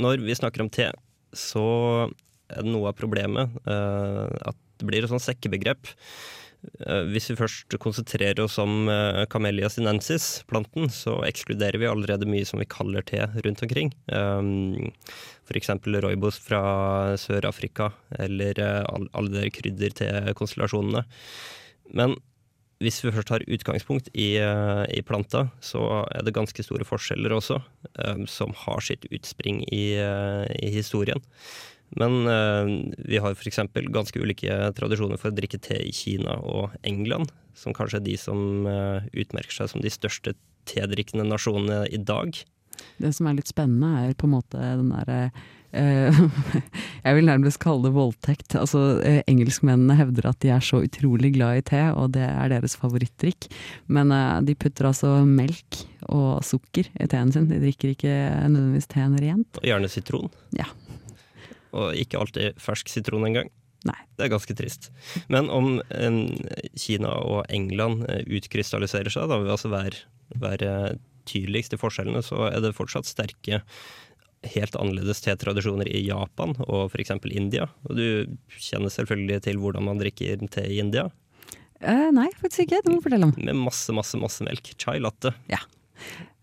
når 0.02 0.24
vi 0.26 0.38
snakker 0.38 0.64
om 0.64 0.70
te, 0.72 0.90
så 1.36 1.66
er 2.50 2.62
det 2.62 2.70
noe 2.70 2.90
av 2.90 2.98
problemet 2.98 3.54
uh, 3.66 4.26
at 4.50 4.58
det 4.76 4.88
blir 4.88 5.04
et 5.04 5.12
sånt 5.12 5.24
sekkebegrep. 5.24 5.88
Uh, 6.82 7.04
hvis 7.12 7.30
vi 7.30 7.38
først 7.38 7.76
konsentrerer 7.82 8.40
oss 8.42 8.56
om 8.62 8.88
uh, 8.90 9.24
Camellia 9.30 9.68
sinensis, 9.72 10.42
planten, 10.50 10.90
så 10.92 11.18
ekskluderer 11.28 11.78
vi 11.80 11.88
allerede 11.90 12.28
mye 12.28 12.46
som 12.48 12.60
vi 12.62 12.68
kaller 12.70 13.06
te 13.06 13.22
rundt 13.44 13.62
omkring. 13.66 13.92
Um, 14.10 14.90
F.eks. 15.46 15.70
roibos 16.02 16.38
fra 16.42 16.62
Sør-Afrika, 17.20 17.92
eller 18.18 18.58
eh, 18.58 19.04
alle 19.14 19.44
de 19.44 19.52
krydder 19.54 19.94
til 19.94 20.32
konstellasjonene. 20.38 21.04
Men 21.94 22.16
hvis 22.82 22.98
vi 23.04 23.12
først 23.14 23.30
har 23.32 23.44
utgangspunkt 23.46 24.10
i, 24.12 24.34
eh, 24.42 24.82
i, 24.90 25.04
planta, 25.06 25.46
så 25.62 26.02
er 26.10 26.26
det 26.26 26.34
ganske 26.36 26.66
store 26.66 26.84
forskjeller 26.88 27.32
også, 27.32 27.60
som 28.28 28.52
har 28.66 28.82
sitt 28.84 29.06
utspring 29.14 29.62
i, 29.70 29.84
i 29.96 30.72
historien. 30.74 31.22
Men 31.94 32.26
uh, 32.26 32.66
vi 33.06 33.20
har 33.22 33.36
f.eks. 33.36 33.62
ganske 33.94 34.20
ulike 34.20 34.58
tradisjoner 34.76 35.20
for 35.20 35.30
å 35.30 35.36
drikke 35.36 35.60
te 35.62 35.78
i 35.86 35.94
Kina 35.94 36.38
og 36.42 36.74
England, 36.86 37.30
som 37.56 37.76
kanskje 37.76 38.00
er 38.00 38.06
de 38.08 38.16
som 38.20 38.66
uh, 38.66 39.06
utmerker 39.14 39.54
seg 39.54 39.70
som 39.72 39.84
de 39.84 39.92
største 39.92 40.34
tedrikkende 40.66 41.28
nasjonene 41.28 41.84
i 41.94 42.00
dag. 42.02 42.34
Det 43.00 43.12
som 43.14 43.28
er 43.28 43.38
litt 43.38 43.50
spennende, 43.52 44.08
er 44.08 44.16
på 44.18 44.26
en 44.26 44.34
måte 44.34 44.58
den 44.58 44.90
derre 44.90 45.30
eh, 45.70 46.18
Jeg 47.06 47.16
vil 47.16 47.28
nærmest 47.28 47.60
kalle 47.62 47.86
det 47.86 47.94
voldtekt. 47.94 48.56
Altså, 48.58 48.98
Engelskmennene 49.30 49.96
hevder 49.96 50.28
at 50.32 50.40
de 50.42 50.50
er 50.52 50.64
så 50.64 50.82
utrolig 50.84 51.30
glad 51.38 51.62
i 51.62 51.64
te, 51.70 51.80
og 51.94 52.12
det 52.18 52.26
er 52.26 52.50
deres 52.52 52.76
favorittdrikk. 52.76 53.48
Men 53.86 54.12
de 54.44 54.58
putter 54.58 54.90
altså 54.90 55.14
melk 55.24 55.86
og 56.10 56.42
sukker 56.44 56.90
i 56.90 57.08
teen 57.08 57.32
sin. 57.32 57.48
De 57.48 57.62
drikker 57.62 57.94
ikke 57.94 58.16
nødvendigvis 58.50 58.90
teen 58.92 59.16
rent. 59.22 59.62
Og 59.62 59.70
gjerne 59.70 59.92
sitron. 59.92 60.28
Ja. 60.58 60.68
Og 61.74 61.96
ikke 61.98 62.20
alltid 62.20 62.60
fersk 62.62 62.90
sitron 62.92 63.26
engang. 63.28 63.50
Nei. 63.86 63.98
Det 64.18 64.26
er 64.26 64.32
ganske 64.32 64.56
trist. 64.58 64.90
Men 65.32 65.50
om 65.52 65.76
eh, 65.94 66.16
Kina 66.78 67.12
og 67.22 67.44
England 67.52 68.06
eh, 68.10 68.24
utkrystalliserer 68.38 69.12
seg, 69.12 69.28
da 69.30 69.38
vil 69.42 69.52
altså 69.52 69.70
være, 69.72 70.06
være 70.42 70.72
tydeligst 71.26 71.74
i 71.74 71.80
forskjellene, 71.80 72.22
så 72.24 72.48
er 72.50 72.60
det 72.64 72.74
fortsatt 72.76 73.08
sterke 73.08 73.62
helt 74.46 74.76
annerledes 74.78 75.22
tetradisjoner 75.24 75.88
i 75.90 76.04
Japan 76.06 76.54
og 76.66 76.92
f.eks. 76.92 77.14
India. 77.32 77.68
Og 77.88 77.98
du 77.98 78.06
kjenner 78.62 78.92
selvfølgelig 78.92 79.42
til 79.48 79.62
hvordan 79.62 79.88
man 79.88 80.02
drikker 80.02 80.44
te 80.52 80.66
i 80.70 80.80
India. 80.82 81.08
Uh, 81.82 82.08
nei, 82.14 82.28
faktisk 82.38 82.66
ikke. 82.66 82.82
Det 82.84 82.92
må 82.92 83.00
du 83.00 83.04
fortelle 83.04 83.28
om. 83.28 83.34
Med 83.36 83.58
masse, 83.58 83.92
masse, 83.96 84.18
masse 84.20 84.44
melk. 84.46 84.70
Chai 84.80 84.96
latte. 85.02 85.34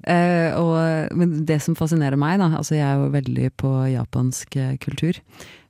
Eh, 0.03 0.51
og, 0.60 1.13
men 1.15 1.43
det 1.48 1.62
som 1.63 1.77
fascinerer 1.79 2.19
meg, 2.19 2.36
da 2.41 2.50
Altså 2.57 2.75
jeg 2.75 2.83
er 2.83 3.00
jo 3.00 3.12
veldig 3.13 3.51
på 3.60 3.74
japansk 3.93 4.57
eh, 4.60 4.74
kultur. 4.83 5.19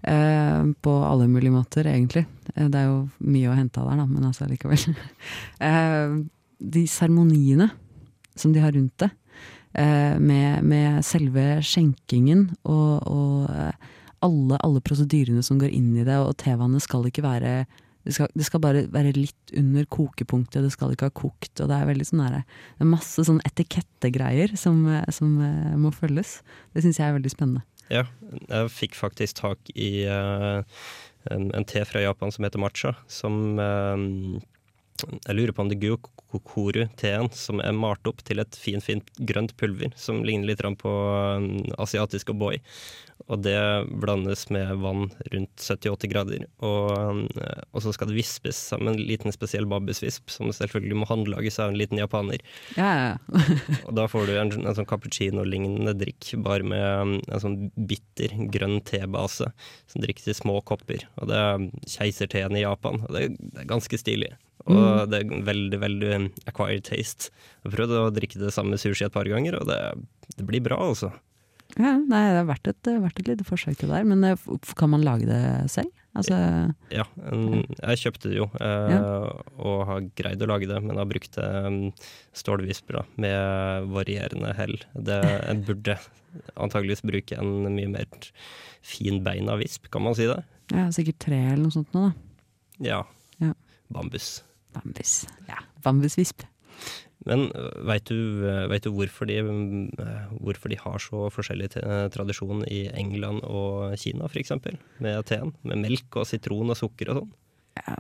Eh, 0.04 0.64
på 0.82 0.94
alle 1.06 1.28
mulige 1.28 1.52
måter, 1.52 1.88
egentlig. 1.88 2.26
Eh, 2.56 2.68
det 2.68 2.80
er 2.80 2.90
jo 2.90 2.98
mye 3.24 3.52
å 3.52 3.56
hente 3.56 3.80
av 3.80 3.92
der, 3.92 4.02
da, 4.02 4.08
men 4.10 4.28
altså 4.28 4.48
likevel. 4.50 4.96
eh, 5.70 6.16
de 6.60 6.84
seremoniene 6.92 7.70
som 8.36 8.52
de 8.54 8.64
har 8.64 8.74
rundt 8.76 8.98
det, 9.00 9.14
med, 9.74 10.62
med 10.70 11.00
selve 11.02 11.44
skjenkingen 11.66 12.44
og, 12.70 13.08
og 13.10 13.48
alle, 14.22 14.60
alle 14.62 14.82
prosedyrene 14.86 15.42
som 15.42 15.58
går 15.58 15.74
inn 15.74 15.96
i 15.98 16.06
det, 16.06 16.20
og 16.22 16.36
tevannet 16.38 16.86
skal 16.86 17.08
ikke 17.10 17.26
være 17.26 17.54
det 18.04 18.16
skal, 18.18 18.32
det 18.36 18.48
skal 18.48 18.62
bare 18.64 18.86
være 18.92 19.14
litt 19.16 19.54
under 19.58 19.86
kokepunktet, 19.92 20.66
det 20.66 20.74
skal 20.74 20.92
ikke 20.94 21.08
ha 21.08 21.16
kokt. 21.16 21.54
Og 21.64 21.70
det 21.72 21.78
er 21.78 21.88
veldig 21.88 22.08
sånn 22.10 22.24
der, 22.26 22.42
det 22.76 22.84
er 22.84 22.92
masse 22.92 23.24
sånn 23.28 23.40
etikettegreier 23.48 24.58
som, 24.60 24.84
som 25.16 25.38
uh, 25.40 25.78
må 25.80 25.94
følges. 25.96 26.42
Det 26.76 26.84
syns 26.84 27.00
jeg 27.00 27.08
er 27.08 27.18
veldig 27.18 27.32
spennende. 27.32 27.64
Ja, 27.92 28.06
jeg 28.48 28.72
fikk 28.74 28.96
faktisk 28.96 29.42
tak 29.42 29.72
i 29.76 30.06
uh, 30.08 30.64
en, 31.32 31.50
en 31.56 31.68
te 31.68 31.84
fra 31.88 32.02
Japan 32.04 32.32
som 32.34 32.46
heter 32.46 32.62
matcha, 32.62 32.94
som 33.12 33.60
eh, 33.62 34.04
Jeg 35.28 35.36
lurer 35.38 35.54
på 35.56 35.64
om 35.66 35.70
det 35.72 35.80
guokokoru-teen 35.84 37.30
som 37.36 37.62
er 37.64 37.76
malt 37.78 38.08
opp 38.10 38.24
til 38.28 38.42
et 38.44 38.58
fint, 38.60 38.84
fint 38.84 39.10
grønt 39.30 39.56
pulver, 39.60 39.94
som 40.00 40.24
ligner 40.26 40.52
litt 40.54 40.64
på 40.82 40.94
eh, 40.94 41.74
asiatisk 41.84 42.34
O'boy. 42.34 42.60
Og 43.32 43.40
det 43.46 43.56
blandes 44.02 44.50
med 44.52 44.82
vann 44.84 45.06
rundt 45.32 45.62
70-80 45.64 46.10
grader. 46.12 46.42
Og, 46.66 47.22
eh, 47.40 47.62
og 47.72 47.84
så 47.86 47.94
skal 47.96 48.10
det 48.10 48.18
vispes 48.18 48.58
sammen 48.74 48.94
en 48.98 49.00
liten 49.08 49.32
spesiell 49.32 49.68
babusvisp, 49.70 50.28
som 50.34 50.52
selvfølgelig 50.52 50.98
må 51.00 51.08
håndlages 51.08 51.60
av 51.64 51.72
en 51.72 51.78
liten 51.80 52.02
japaner. 52.02 52.44
Ja, 52.76 52.90
ja. 53.00 53.44
Og 53.88 53.94
da 53.96 54.08
får 54.12 54.28
du 54.28 54.34
en, 54.42 54.52
en 54.66 54.76
sånn 54.76 54.90
cappuccino-lignende 54.90 55.94
drikk, 56.02 56.34
bare 56.44 56.68
med 56.68 56.84
um, 56.84 57.14
en 57.30 57.44
sånn 57.44 57.58
bitter 57.90 58.34
grønn 58.52 58.82
tebase, 58.88 59.48
som 59.92 60.04
drikkes 60.04 60.28
i 60.34 60.38
små 60.42 60.60
kopper. 60.68 61.06
Og 61.22 61.30
det 61.32 61.40
er 61.40 61.70
keiserteen 61.96 62.58
i 62.60 62.66
Japan, 62.66 63.06
og 63.08 63.14
det, 63.16 63.28
er- 63.30 63.38
det 63.54 63.64
er 63.64 63.72
ganske 63.72 64.00
stilig. 64.02 64.34
Og 64.72 65.12
det 65.12 65.20
er 65.20 65.44
veldig, 65.44 65.80
veldig 65.82 66.14
acquired 66.48 66.86
taste. 66.88 67.32
Jeg 67.62 67.70
har 67.70 67.78
prøvd 67.78 67.98
å 68.00 68.04
drikke 68.16 68.40
det 68.40 68.54
samme 68.56 68.80
sushi 68.80 69.08
et 69.08 69.16
par 69.16 69.28
ganger, 69.28 69.58
og 69.60 69.68
det, 69.68 69.80
det 70.38 70.46
blir 70.48 70.64
bra, 70.64 70.78
altså. 70.80 71.12
ja 71.76 71.98
nei, 72.00 72.22
det 72.32 72.40
har 72.40 72.48
vært 72.48 72.70
et, 72.72 72.94
vært 73.04 73.20
et 73.20 73.34
lite 73.34 73.48
forsøk 73.48 73.82
til 73.82 73.92
der. 73.92 74.08
Men 74.08 74.24
eh, 74.30 74.48
kan 74.80 74.94
man 74.94 75.04
lage 75.04 75.28
det 75.28 75.44
selv? 75.74 75.92
Altså, 76.14 76.38
Ja, 76.94 77.08
en, 77.26 77.64
jeg 77.66 78.02
kjøpte 78.04 78.30
det 78.30 78.38
jo, 78.38 78.46
eh, 78.62 79.30
og 79.58 79.80
har 79.90 80.04
greid 80.14 80.44
å 80.46 80.50
lage 80.52 80.70
det, 80.70 80.78
men 80.86 81.00
har 81.02 81.10
brukt 81.10 81.40
um, 81.42 81.88
stålvisper 82.38 83.00
da, 83.00 83.04
med 83.26 83.88
varierende 83.96 84.54
hell. 84.60 84.78
Det, 84.94 85.18
jeg 85.26 85.64
burde 85.66 85.98
antageligvis 86.54 87.02
bruke 87.06 87.40
en 87.42 87.66
mye 87.74 87.90
mer 87.96 88.30
finbeina 88.86 89.58
visp, 89.58 89.90
kan 89.94 90.06
man 90.06 90.16
si 90.18 90.30
det? 90.30 90.40
ja, 90.74 90.88
sikkert 90.96 91.20
tre 91.26 91.40
eller 91.52 91.66
noe 91.66 91.74
sånt 91.76 91.92
nå, 91.98 92.08
da. 92.08 92.14
Ja. 92.86 93.02
Ja. 93.42 93.52
Bambus. 93.94 94.44
Bambus. 94.74 95.24
Ja, 95.50 95.62
bambusvisp. 95.86 96.46
Men 97.24 97.48
veit 97.88 98.10
du, 98.10 98.44
øh, 98.44 98.66
vet 98.72 98.84
du 98.84 98.92
hvorfor, 98.92 99.30
de, 99.30 99.38
øh, 99.40 100.34
hvorfor 100.44 100.72
de 100.72 100.80
har 100.82 101.00
så 101.00 101.30
forskjellig 101.32 101.70
tradisjon 102.12 102.66
i 102.68 102.90
England 103.00 103.46
og 103.48 103.96
Kina, 104.02 104.28
f.eks., 104.28 104.52
med 105.00 105.24
teen? 105.30 105.54
Med 105.64 105.80
melk 105.86 106.20
og 106.20 106.28
sitron 106.28 106.74
og 106.74 106.80
sukker 106.80 107.14
og 107.14 107.22
sånn? 107.22 107.32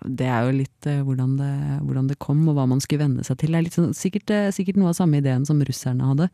Det 0.05 0.25
er 0.29 0.45
jo 0.45 0.53
litt 0.53 0.85
eh, 0.85 0.99
hvordan, 1.01 1.31
det, 1.39 1.53
hvordan 1.81 2.09
det 2.11 2.19
kom, 2.21 2.43
og 2.45 2.57
hva 2.59 2.65
man 2.69 2.81
skulle 2.83 3.07
venne 3.07 3.23
seg 3.25 3.39
til. 3.41 3.55
Det 3.55 3.61
er 3.63 3.73
sånn, 3.73 3.95
sikkert, 3.97 4.29
eh, 4.29 4.49
sikkert 4.53 4.77
noe 4.77 4.91
av 4.91 4.97
samme 4.99 5.17
ideen 5.17 5.47
som 5.49 5.61
russerne 5.65 6.09
hadde, 6.11 6.27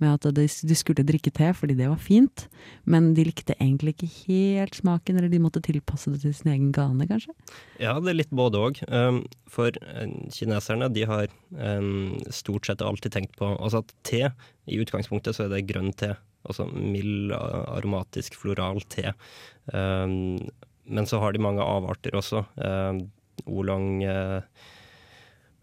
med 0.00 0.14
at 0.14 0.28
de, 0.38 0.46
de 0.48 0.76
skulle 0.78 1.04
drikke 1.04 1.32
te 1.36 1.50
fordi 1.56 1.76
det 1.76 1.90
var 1.90 2.00
fint, 2.00 2.46
men 2.88 3.10
de 3.16 3.26
likte 3.28 3.56
egentlig 3.58 3.96
ikke 3.96 4.08
helt 4.24 4.78
smaken, 4.80 5.20
eller 5.20 5.32
de 5.32 5.42
måtte 5.44 5.60
tilpasse 5.64 6.14
det 6.14 6.22
til 6.24 6.32
sin 6.38 6.54
egen 6.54 6.70
gane, 6.76 7.08
kanskje. 7.10 7.34
Ja, 7.82 7.98
det 8.00 8.14
er 8.14 8.20
litt 8.22 8.32
både 8.36 8.62
òg. 8.64 8.80
Um, 8.88 9.20
for 9.50 9.76
eh, 9.76 10.06
kineserne 10.32 10.88
de 10.96 11.04
har 11.10 11.28
um, 11.52 12.16
stort 12.32 12.70
sett 12.70 12.84
alltid 12.84 13.12
tenkt 13.12 13.36
på 13.36 13.52
altså 13.58 13.84
at 13.84 13.92
te, 14.08 14.22
i 14.66 14.80
utgangspunktet 14.80 15.36
så 15.36 15.44
er 15.44 15.52
det 15.52 15.66
grønn 15.68 15.92
te. 16.00 16.14
Altså 16.48 16.64
mild, 16.70 17.34
aromatisk, 17.34 18.38
floral 18.38 18.80
te. 18.88 19.12
Men 20.88 21.06
så 21.06 21.18
har 21.22 21.32
de 21.34 21.38
mange 21.42 21.62
avarter 21.64 22.14
også. 22.18 22.44
Um, 22.56 23.00
oolong, 23.46 24.02
eh, 24.06 24.40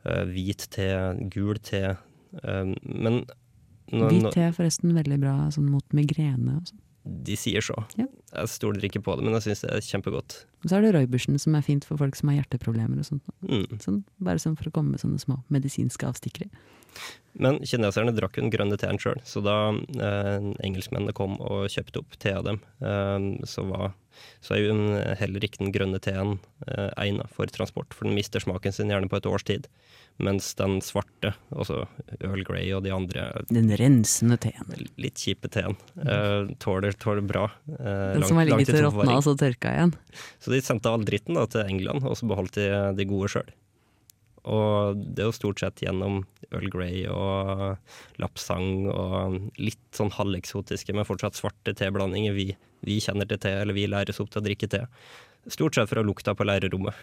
eh, 0.05 0.23
hvit 0.29 0.67
te, 0.73 0.87
gul 1.33 1.57
te. 1.63 1.95
Men 2.43 3.25
nå- 3.91 4.09
Hvit 4.09 4.31
te 4.33 4.41
er 4.47 4.51
forresten 4.55 4.93
veldig 4.95 5.19
bra 5.21 5.35
sånn 5.53 5.69
mot 5.69 5.85
migrene 5.93 6.57
og 6.57 6.65
sånn. 6.71 6.79
de 7.05 7.35
sier 7.35 7.59
så. 7.61 7.75
Ja. 7.99 8.05
Jeg 8.33 8.47
stoler 8.47 8.81
ikke 8.87 9.01
på 9.03 9.15
det, 9.17 9.23
men 9.25 9.33
jeg 9.35 9.43
syns 9.43 9.61
det 9.61 9.71
er 9.75 9.81
kjempegodt. 9.83 10.45
Og 10.63 10.69
så 10.69 10.77
er 10.77 10.81
det 10.85 10.93
Roybersen, 10.95 11.35
som 11.39 11.53
er 11.55 11.61
fint 11.61 11.83
for 11.83 11.97
folk 11.99 12.15
som 12.15 12.29
har 12.29 12.37
hjerteproblemer 12.41 12.97
og 12.97 13.05
sånt. 13.05 13.23
Mm. 13.43 13.65
Sånn, 13.83 14.03
bare 14.23 14.39
sånn 14.39 14.55
for 14.57 14.69
å 14.69 14.71
komme 14.71 14.91
med 14.95 15.01
sånne 15.03 15.19
små 15.19 15.41
medisinske 15.51 16.07
avstikkere. 16.07 16.47
Men 17.33 17.57
kineserne 17.65 18.13
drakk 18.13 18.37
jo 18.37 18.43
den 18.45 18.51
grønne 18.53 18.77
teen 18.77 18.99
sjøl, 19.01 19.17
så 19.25 19.41
da 19.41 19.55
eh, 19.73 20.51
engelskmennene 20.67 21.15
kom 21.17 21.39
og 21.41 21.65
kjøpte 21.73 22.03
opp 22.03 22.13
te 22.21 22.29
av 22.37 22.45
dem, 22.45 22.59
eh, 22.85 23.45
så, 23.49 23.63
var, 23.65 23.95
så 24.45 24.53
er 24.53 24.61
jo 24.67 24.75
heller 25.17 25.47
ikke 25.47 25.63
den 25.63 25.73
grønne 25.73 25.97
teen 26.03 26.35
eh, 26.67 26.91
egna 27.01 27.25
for 27.33 27.49
transport, 27.49 27.95
for 27.97 28.05
den 28.05 28.13
mister 28.19 28.43
smaken 28.43 28.75
sin 28.75 28.93
gjerne 28.93 29.09
på 29.09 29.17
et 29.17 29.29
års 29.31 29.47
tid. 29.49 29.65
Mens 30.21 30.51
den 30.59 30.75
svarte, 30.85 31.31
altså 31.49 31.87
Earl 32.19 32.43
Grey 32.45 32.67
og 32.77 32.83
de 32.85 32.91
andre 32.93 33.23
Den 33.49 33.71
rensende 33.81 34.37
teen. 34.37 34.69
litt 35.01 35.17
kjipe 35.17 35.49
teen, 35.49 35.73
eh, 36.05 36.53
tåler, 36.61 36.93
tåler 37.01 37.25
bra. 37.25 37.47
Eh, 37.79 38.13
Den 38.19 38.27
som 38.29 38.37
har 38.37 38.45
ligget 38.51 38.75
og 38.77 38.91
råtna 38.91 39.17
og 39.17 39.25
så 39.25 39.33
tørka 39.41 39.73
igjen. 39.73 39.95
Så 40.37 40.53
de 40.53 40.61
sendte 40.61 40.93
all 40.93 41.01
dritten 41.09 41.33
da, 41.41 41.47
til 41.49 41.65
England, 41.65 42.05
og 42.05 42.13
så 42.21 42.29
beholdt 42.29 42.61
de 42.61 42.69
de 42.93 43.09
gode 43.09 43.33
sjøl. 43.33 43.49
Og 44.43 44.99
det 44.99 45.23
er 45.23 45.29
jo 45.29 45.35
stort 45.35 45.61
sett 45.63 45.83
gjennom 45.85 46.23
Earl 46.49 46.67
Grey 46.71 47.05
og 47.07 47.77
lapsang 48.19 48.89
og 48.91 49.37
litt 49.55 49.81
sånn 49.95 50.11
halveksotiske, 50.13 50.95
men 50.95 51.07
fortsatt 51.07 51.39
svarte 51.39 51.75
teblandinger 51.79 52.35
vi, 52.35 52.49
vi 52.83 52.99
kjenner 53.03 53.29
til 53.29 53.39
te, 53.45 53.53
eller 53.61 53.77
vi 53.77 53.87
læres 53.87 54.19
opp 54.19 54.33
til 54.33 54.43
å 54.43 54.47
drikke 54.49 54.69
te. 54.71 54.83
Stort 55.51 55.79
sett 55.79 55.91
fra 55.91 56.03
lukta 56.03 56.35
på 56.35 56.47
lærerrommet. 56.47 56.99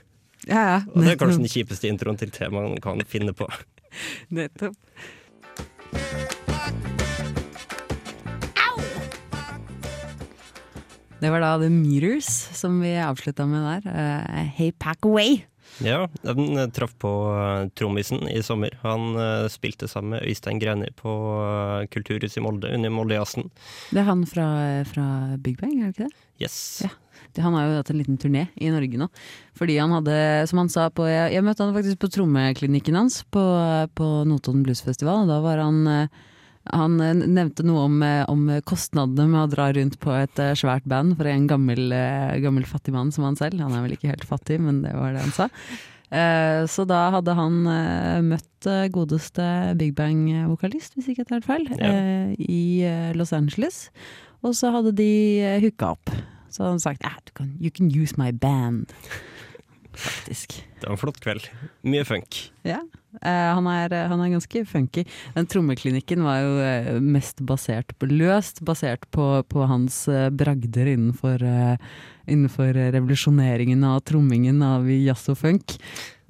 Ja, 0.49 0.61
ja. 0.61 0.77
Og 0.93 1.05
det 1.05 1.15
er 1.15 1.21
kanskje 1.21 1.43
den 1.43 1.53
kjipeste 1.53 1.89
introen 1.89 2.21
til 2.21 2.33
te 2.33 2.49
man 2.53 2.77
kan 2.85 3.01
finne 3.09 3.35
på. 3.37 3.49
Nettopp. 4.37 4.77
Det 11.21 11.29
var 11.29 11.43
da 11.45 11.57
The 11.61 11.69
Meters 11.69 12.29
som 12.57 12.79
vi 12.81 12.95
avslutta 12.97 13.45
med 13.45 13.61
der. 13.61 13.89
Uh, 13.93 14.45
hey 14.57 14.73
Pack 14.73 15.05
Away! 15.05 15.50
Ja, 15.85 16.09
den 16.23 16.59
eh, 16.59 16.69
traff 16.69 16.93
på 17.01 17.11
eh, 17.33 17.69
trommisen 17.79 18.29
i 18.29 18.43
sommer. 18.43 18.75
Han 18.83 19.15
eh, 19.17 19.49
spilte 19.53 19.89
sammen 19.89 20.17
med 20.17 20.27
Øystein 20.29 20.61
Greni 20.61 20.91
på 20.97 21.13
Kulturhuset 21.93 22.41
i 22.41 22.45
Molde 22.45 22.73
under 22.77 22.93
Moldejazzen. 22.93 23.49
Det 23.91 24.03
er 24.03 24.09
han 24.09 24.27
fra, 24.29 24.49
fra 24.89 25.07
Big 25.41 25.61
Bang, 25.61 25.79
er 25.81 25.89
det 25.91 25.95
ikke 25.95 26.09
det? 26.09 26.27
Yes. 26.45 26.59
Ja. 26.85 26.93
Det, 27.31 27.45
han 27.45 27.55
har 27.55 27.67
jo 27.69 27.79
hatt 27.79 27.93
en 27.93 28.01
liten 28.01 28.19
turné 28.19 28.47
i 28.59 28.73
Norge 28.73 28.99
nå. 28.99 29.07
Fordi 29.57 29.77
han 29.79 29.93
hadde, 29.95 30.17
som 30.51 30.63
han 30.63 30.71
sa 30.73 30.89
på 30.91 31.05
Jeg, 31.07 31.35
jeg 31.37 31.45
møtte 31.47 31.63
han 31.63 31.77
faktisk 31.77 32.01
på 32.03 32.11
trommeklinikken 32.17 32.97
hans 32.99 33.21
på, 33.31 33.45
på 33.95 34.09
Notodden 34.27 34.65
Bluesfestival. 34.67 35.25
og 35.25 35.31
Da 35.31 35.39
var 35.45 35.63
han 35.63 36.09
Han 36.77 37.01
eh, 37.03 37.15
nevnte 37.19 37.65
noe 37.67 37.85
om, 37.89 38.01
eh, 38.07 38.25
om 38.31 38.47
kostnadene 38.69 39.29
med 39.33 39.43
å 39.45 39.51
dra 39.53 39.69
rundt 39.77 39.99
på 40.03 40.13
et 40.17 40.43
eh, 40.43 40.55
svært 40.59 40.87
band 40.91 41.17
for 41.19 41.29
en 41.31 41.47
gammel, 41.51 41.95
gammel 42.43 42.67
fattig 42.69 42.95
mann 42.97 43.13
som 43.15 43.27
han 43.29 43.39
selv. 43.39 43.61
Han 43.63 43.75
er 43.77 43.87
vel 43.87 43.97
ikke 43.97 44.13
helt 44.13 44.27
fattig, 44.29 44.61
men 44.63 44.83
det 44.85 44.95
var 44.97 45.15
det 45.17 45.25
han 45.27 45.35
sa. 45.37 45.49
Så 46.11 46.83
da 46.91 47.05
hadde 47.15 47.37
han 47.39 47.61
møtt 48.27 48.67
godeste 48.91 49.45
Big 49.79 49.93
Bang-vokalist, 49.95 50.97
hvis 50.97 51.13
ikke 51.13 51.23
jeg 51.23 51.29
tar 51.29 51.39
helt 51.39 51.47
feil, 51.47 51.69
Ja. 51.79 51.93
i 52.35 52.83
Los 53.15 53.31
Angeles. 53.33 53.93
Og 54.43 54.57
så 54.59 54.73
hadde 54.75 54.91
de 54.99 55.07
hooka 55.63 55.93
opp. 55.95 56.11
Så 56.51 56.65
hadde 56.65 56.73
han 56.73 56.83
sagt 56.83 57.07
ah, 57.07 57.47
you 57.61 57.71
can 57.71 57.95
use 57.95 58.19
my 58.19 58.33
band. 58.33 58.91
Faktisk. 60.01 60.57
Det 60.81 60.89
var 60.89 60.97
en 60.97 61.01
flott 61.01 61.21
kveld. 61.21 61.47
Mye 61.85 62.07
funk. 62.09 62.39
Ja. 62.65 62.81
Eh, 63.21 63.49
han, 63.57 63.67
er, 63.67 63.93
han 64.09 64.23
er 64.23 64.33
ganske 64.33 64.63
funky. 64.69 65.05
Den 65.35 65.49
trommeklinikken 65.51 66.23
var 66.25 66.39
jo 66.45 66.55
eh, 66.63 66.93
mest 67.03 67.43
basert 67.47 67.93
på 67.99 68.09
løst 68.11 68.63
basert 68.67 69.05
på, 69.15 69.27
på 69.51 69.67
hans 69.69 70.05
eh, 70.09 70.29
bragder 70.31 70.93
innenfor, 70.95 71.43
eh, 71.43 71.77
innenfor 72.31 72.73
revolusjoneringen 72.95 73.85
av 73.85 74.01
trommingen 74.09 74.63
av 74.65 74.89
jazz 74.91 75.27
og 75.33 75.41
funk. 75.43 75.77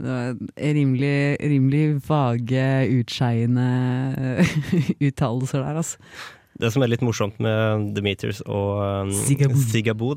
Rimelig, 0.01 1.37
rimelig 1.45 1.85
vage, 2.07 2.67
utskeiende 2.97 3.67
uttalelser 5.11 5.61
der, 5.61 5.83
altså. 5.83 6.01
Det 6.61 6.71
som 6.75 6.85
er 6.85 6.91
litt 6.93 7.05
morsomt 7.05 7.39
med 7.43 7.91
The 7.97 8.03
Meters 8.05 8.43
og 8.45 8.81
um, 9.09 9.13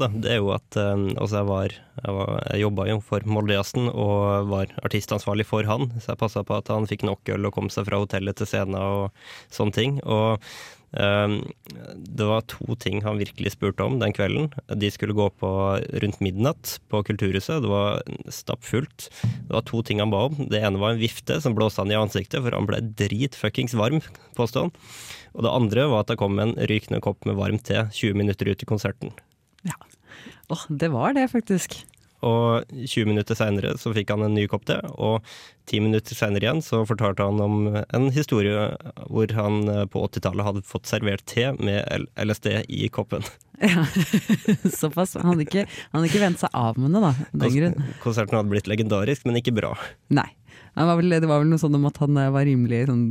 da, 0.01 0.09
det 0.11 0.31
er 0.33 0.39
jo 0.41 0.51
at 0.55 0.77
um, 0.79 1.05
altså 1.15 1.39
jeg 1.39 1.47
var 1.47 1.75
Jeg, 2.03 2.13
var, 2.17 2.31
jeg 2.49 2.63
jobba 2.63 2.87
jo 2.89 2.99
for 3.05 3.25
Moldejazzen 3.29 3.89
og 3.89 4.49
var 4.49 4.71
artistansvarlig 4.83 5.45
for 5.47 5.63
han, 5.69 5.91
så 6.01 6.13
jeg 6.13 6.19
passa 6.19 6.43
på 6.43 6.57
at 6.57 6.71
han 6.73 6.87
fikk 6.89 7.05
nok 7.07 7.29
øl 7.35 7.47
og 7.47 7.55
kom 7.55 7.69
seg 7.71 7.87
fra 7.87 8.01
hotellet 8.01 8.39
til 8.39 8.49
scenen 8.49 8.75
og 8.79 9.13
sånne 9.53 9.77
ting. 9.77 9.99
Og 10.03 10.41
det 10.93 12.25
var 12.29 12.43
to 12.45 12.75
ting 12.77 13.01
han 13.01 13.17
virkelig 13.17 13.55
spurte 13.55 13.85
om 13.85 13.97
den 14.01 14.13
kvelden. 14.13 14.51
De 14.69 14.91
skulle 14.93 15.15
gå 15.17 15.25
på 15.41 15.49
rundt 16.03 16.19
midnatt 16.21 16.75
på 16.93 17.01
Kulturhuset. 17.07 17.63
Det 17.63 17.71
var 17.71 18.03
stappfullt. 18.29 19.09
Det 19.23 19.53
var 19.55 19.65
to 19.65 19.81
ting 19.81 20.03
han 20.03 20.13
ba 20.13 20.27
om. 20.29 20.37
Det 20.51 20.61
ene 20.61 20.81
var 20.81 20.93
en 20.93 21.01
vifte 21.01 21.39
som 21.41 21.57
blåste 21.57 21.81
han 21.81 21.93
i 21.93 21.97
ansiktet, 21.97 22.43
for 22.43 22.53
han 22.53 22.69
ble 22.69 22.81
dritfuckings 22.99 23.73
varm, 23.79 24.03
påstod 24.37 24.67
han. 24.67 24.75
Og 25.33 25.47
det 25.47 25.55
andre 25.55 25.87
var 25.89 26.05
at 26.05 26.13
det 26.13 26.19
kom 26.21 26.37
en 26.41 26.53
rykende 26.69 27.01
kopp 27.03 27.25
med 27.25 27.39
varm 27.41 27.57
te 27.57 27.87
20 27.89 28.19
minutter 28.21 28.53
ut 28.53 28.61
i 28.61 28.69
konserten. 28.69 29.15
Ja. 29.65 29.79
Åh, 30.53 30.67
det 30.69 30.93
var 30.93 31.17
det, 31.17 31.25
faktisk. 31.33 31.81
Og 32.23 32.69
20 32.71 33.09
minutter 33.09 33.37
seinere 33.37 33.75
så 33.81 33.93
fikk 33.95 34.13
han 34.13 34.23
en 34.25 34.35
ny 34.37 34.45
kopp 34.51 34.65
te, 34.69 34.77
og 34.95 35.25
10 35.71 35.83
minutter 35.85 36.17
seinere 36.17 36.47
igjen 36.47 36.61
så 36.63 36.81
fortalte 36.87 37.25
han 37.27 37.39
om 37.43 37.69
en 37.75 38.09
historie 38.15 38.67
hvor 39.07 39.31
han 39.37 39.61
eh, 39.71 39.85
på 39.91 40.03
80-tallet 40.07 40.47
hadde 40.47 40.65
fått 40.67 40.89
servert 40.89 41.23
te 41.29 41.49
med 41.59 42.07
LSD 42.19 42.63
i 42.67 42.87
koppen. 42.93 43.25
Ja. 43.63 43.85
Såpass. 44.75 45.13
Han 45.15 45.29
hadde 45.29 45.43
ikke, 45.45 45.61
han 45.69 45.93
hadde 46.01 46.07
ikke 46.09 46.23
vent 46.23 46.41
seg 46.41 46.51
av 46.57 46.75
med 46.81 46.91
det, 46.91 46.99
da. 46.99 47.11
Den 47.45 47.53
grunn. 47.53 47.75
Konserten 48.03 48.35
hadde 48.35 48.51
blitt 48.51 48.67
legendarisk, 48.67 49.23
men 49.29 49.37
ikke 49.39 49.53
bra. 49.55 49.69
Nei. 50.11 50.25
Var 50.73 50.97
vel, 50.97 51.13
det 51.21 51.29
var 51.29 51.43
vel 51.43 51.51
noe 51.51 51.61
sånn 51.61 51.77
om 51.77 51.85
at 51.85 51.99
han 52.01 52.17
eh, 52.17 52.31
var 52.33 52.47
rimelig 52.49 52.87
sånn 52.89 53.03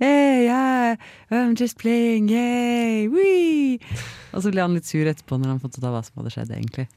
Hey, 0.00 0.46
yeah, 0.48 0.96
I'm 1.28 1.52
just 1.54 1.76
playing, 1.78 2.30
yeah, 2.32 3.04
wee! 3.12 3.76
Og 4.32 4.42
så 4.42 4.50
ble 4.54 4.64
han 4.64 4.74
litt 4.74 4.88
sur 4.88 5.04
etterpå 5.04 5.36
når 5.38 5.52
han 5.52 5.60
fant 5.62 5.76
ut 5.76 5.84
av 5.84 5.94
hva 5.94 6.02
som 6.06 6.22
hadde 6.22 6.32
skjedd, 6.34 6.54
egentlig. 6.56 6.88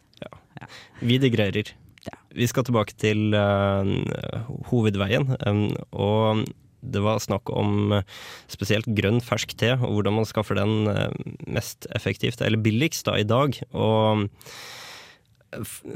Vi 1.04 1.20
digrerer. 1.22 1.74
Ja. 2.04 2.18
Vi 2.36 2.50
skal 2.52 2.66
tilbake 2.68 2.96
til 3.00 3.32
uh, 3.32 3.88
hovedveien, 4.72 5.36
um, 5.48 5.70
og 5.92 6.44
det 6.84 7.00
var 7.04 7.22
snakk 7.24 7.48
om 7.54 7.94
eh, 7.96 8.06
spesielt 8.52 8.90
grønn 8.98 9.22
fersk 9.24 9.56
te, 9.60 9.74
og 9.78 9.98
hvordan 9.98 10.18
man 10.20 10.28
skaffer 10.30 10.60
den 10.60 10.90
eh, 10.92 11.18
mest 11.48 11.88
effektivt, 11.96 12.44
eller 12.44 12.62
billigst 12.64 13.08
da 13.08 13.18
i 13.20 13.28
dag. 13.28 13.56
Og 13.72 14.28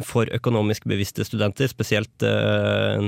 for 0.05 0.29
økonomisk 0.29 0.85
bevisste 0.85 1.25
studenter, 1.25 1.65
spesielt 1.71 2.21
uh, 2.21 3.01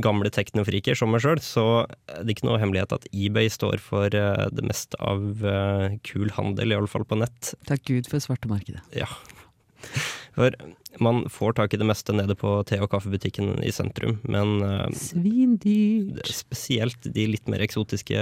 gamle 0.00 0.30
teknofriker 0.32 0.96
som 0.96 1.12
meg 1.12 1.20
sjøl, 1.20 1.42
så 1.44 1.64
er 2.08 2.22
det 2.24 2.38
ikke 2.38 2.46
noe 2.48 2.56
hemmelighet 2.62 2.94
at 2.96 3.04
eBay 3.12 3.50
står 3.52 3.82
for 3.84 4.08
uh, 4.16 4.46
det 4.48 4.64
meste 4.64 4.96
av 4.96 5.44
uh, 5.44 5.92
kul 6.08 6.32
handel, 6.38 6.72
i 6.72 6.78
alle 6.78 6.88
fall 6.88 7.04
på 7.04 7.20
nett. 7.20 7.52
Takk 7.68 7.84
Gud 7.90 8.08
for 8.08 8.24
svartemarkedet. 8.24 8.80
Ja. 8.96 9.10
For 10.34 10.54
man 11.02 11.24
får 11.30 11.56
tak 11.58 11.74
i 11.74 11.78
det 11.80 11.86
meste 11.86 12.14
nede 12.14 12.36
på 12.38 12.56
te- 12.66 12.80
og 12.82 12.90
kaffebutikken 12.92 13.56
i 13.66 13.72
sentrum, 13.74 14.18
men 14.22 14.62
eh, 14.62 14.90
Svindyrt. 14.98 16.26
spesielt 16.30 17.08
de 17.14 17.26
litt 17.30 17.50
mer 17.50 17.62
eksotiske 17.64 18.18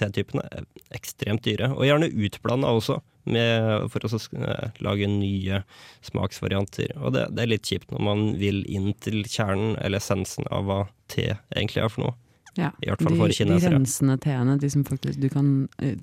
tetypene 0.00 0.44
er 0.50 0.66
ekstremt 0.96 1.44
dyre, 1.46 1.72
og 1.76 1.86
gjerne 1.88 2.10
utblanda 2.12 2.72
også, 2.76 3.00
med, 3.30 3.90
for 3.92 4.04
å 4.06 4.18
eh, 4.40 4.80
lage 4.84 5.08
nye 5.10 5.62
smaksvarianter. 6.08 6.96
Og 7.00 7.14
det, 7.16 7.28
det 7.36 7.44
er 7.44 7.52
litt 7.52 7.68
kjipt 7.68 7.92
når 7.92 8.04
man 8.08 8.26
vil 8.40 8.62
inn 8.68 8.92
til 9.04 9.22
kjernen, 9.28 9.76
eller 9.80 10.00
essensen 10.00 10.48
av 10.50 10.66
hva 10.68 10.80
te 11.12 11.28
egentlig 11.52 11.84
er 11.84 11.92
for 11.92 12.06
noe. 12.06 12.16
Ja. 12.58 12.72
I 12.82 12.90
hvert 12.90 13.04
fall 13.04 13.20
de, 13.20 13.46
de 13.46 13.70
rensende 13.70 14.16
teene, 14.20 14.56
de 14.58 14.70
som 14.72 14.82
faktisk 14.88 15.20
du 15.22 15.28
kan 15.32 15.68
eh, 15.78 16.00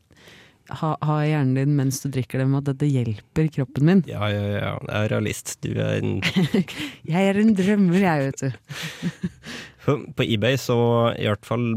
ha, 0.70 0.90
ha 1.02 1.16
i 1.24 1.32
hjernen 1.32 1.56
din 1.58 1.78
mens 1.78 2.02
du 2.04 2.10
drikker 2.12 2.42
dem, 2.44 2.56
at 2.60 2.68
dette 2.68 2.90
hjelper 2.90 3.50
kroppen 3.54 3.88
min. 3.88 4.04
Ja, 4.10 4.28
ja, 4.32 4.44
ja, 4.52 4.74
jeg 4.82 5.00
er 5.00 5.12
realist. 5.16 5.56
Du 5.64 5.72
er 5.74 6.02
en 6.02 6.20
Jeg 7.14 7.32
er 7.32 7.40
en 7.42 7.56
drømmer, 7.58 8.00
jeg, 8.04 8.30
vet 8.30 8.46
du. 8.46 8.52
På, 9.88 10.24
eBay 10.26 10.58
så 10.60 10.76
i 11.16 11.30
hvert 11.30 11.46
fall 11.48 11.70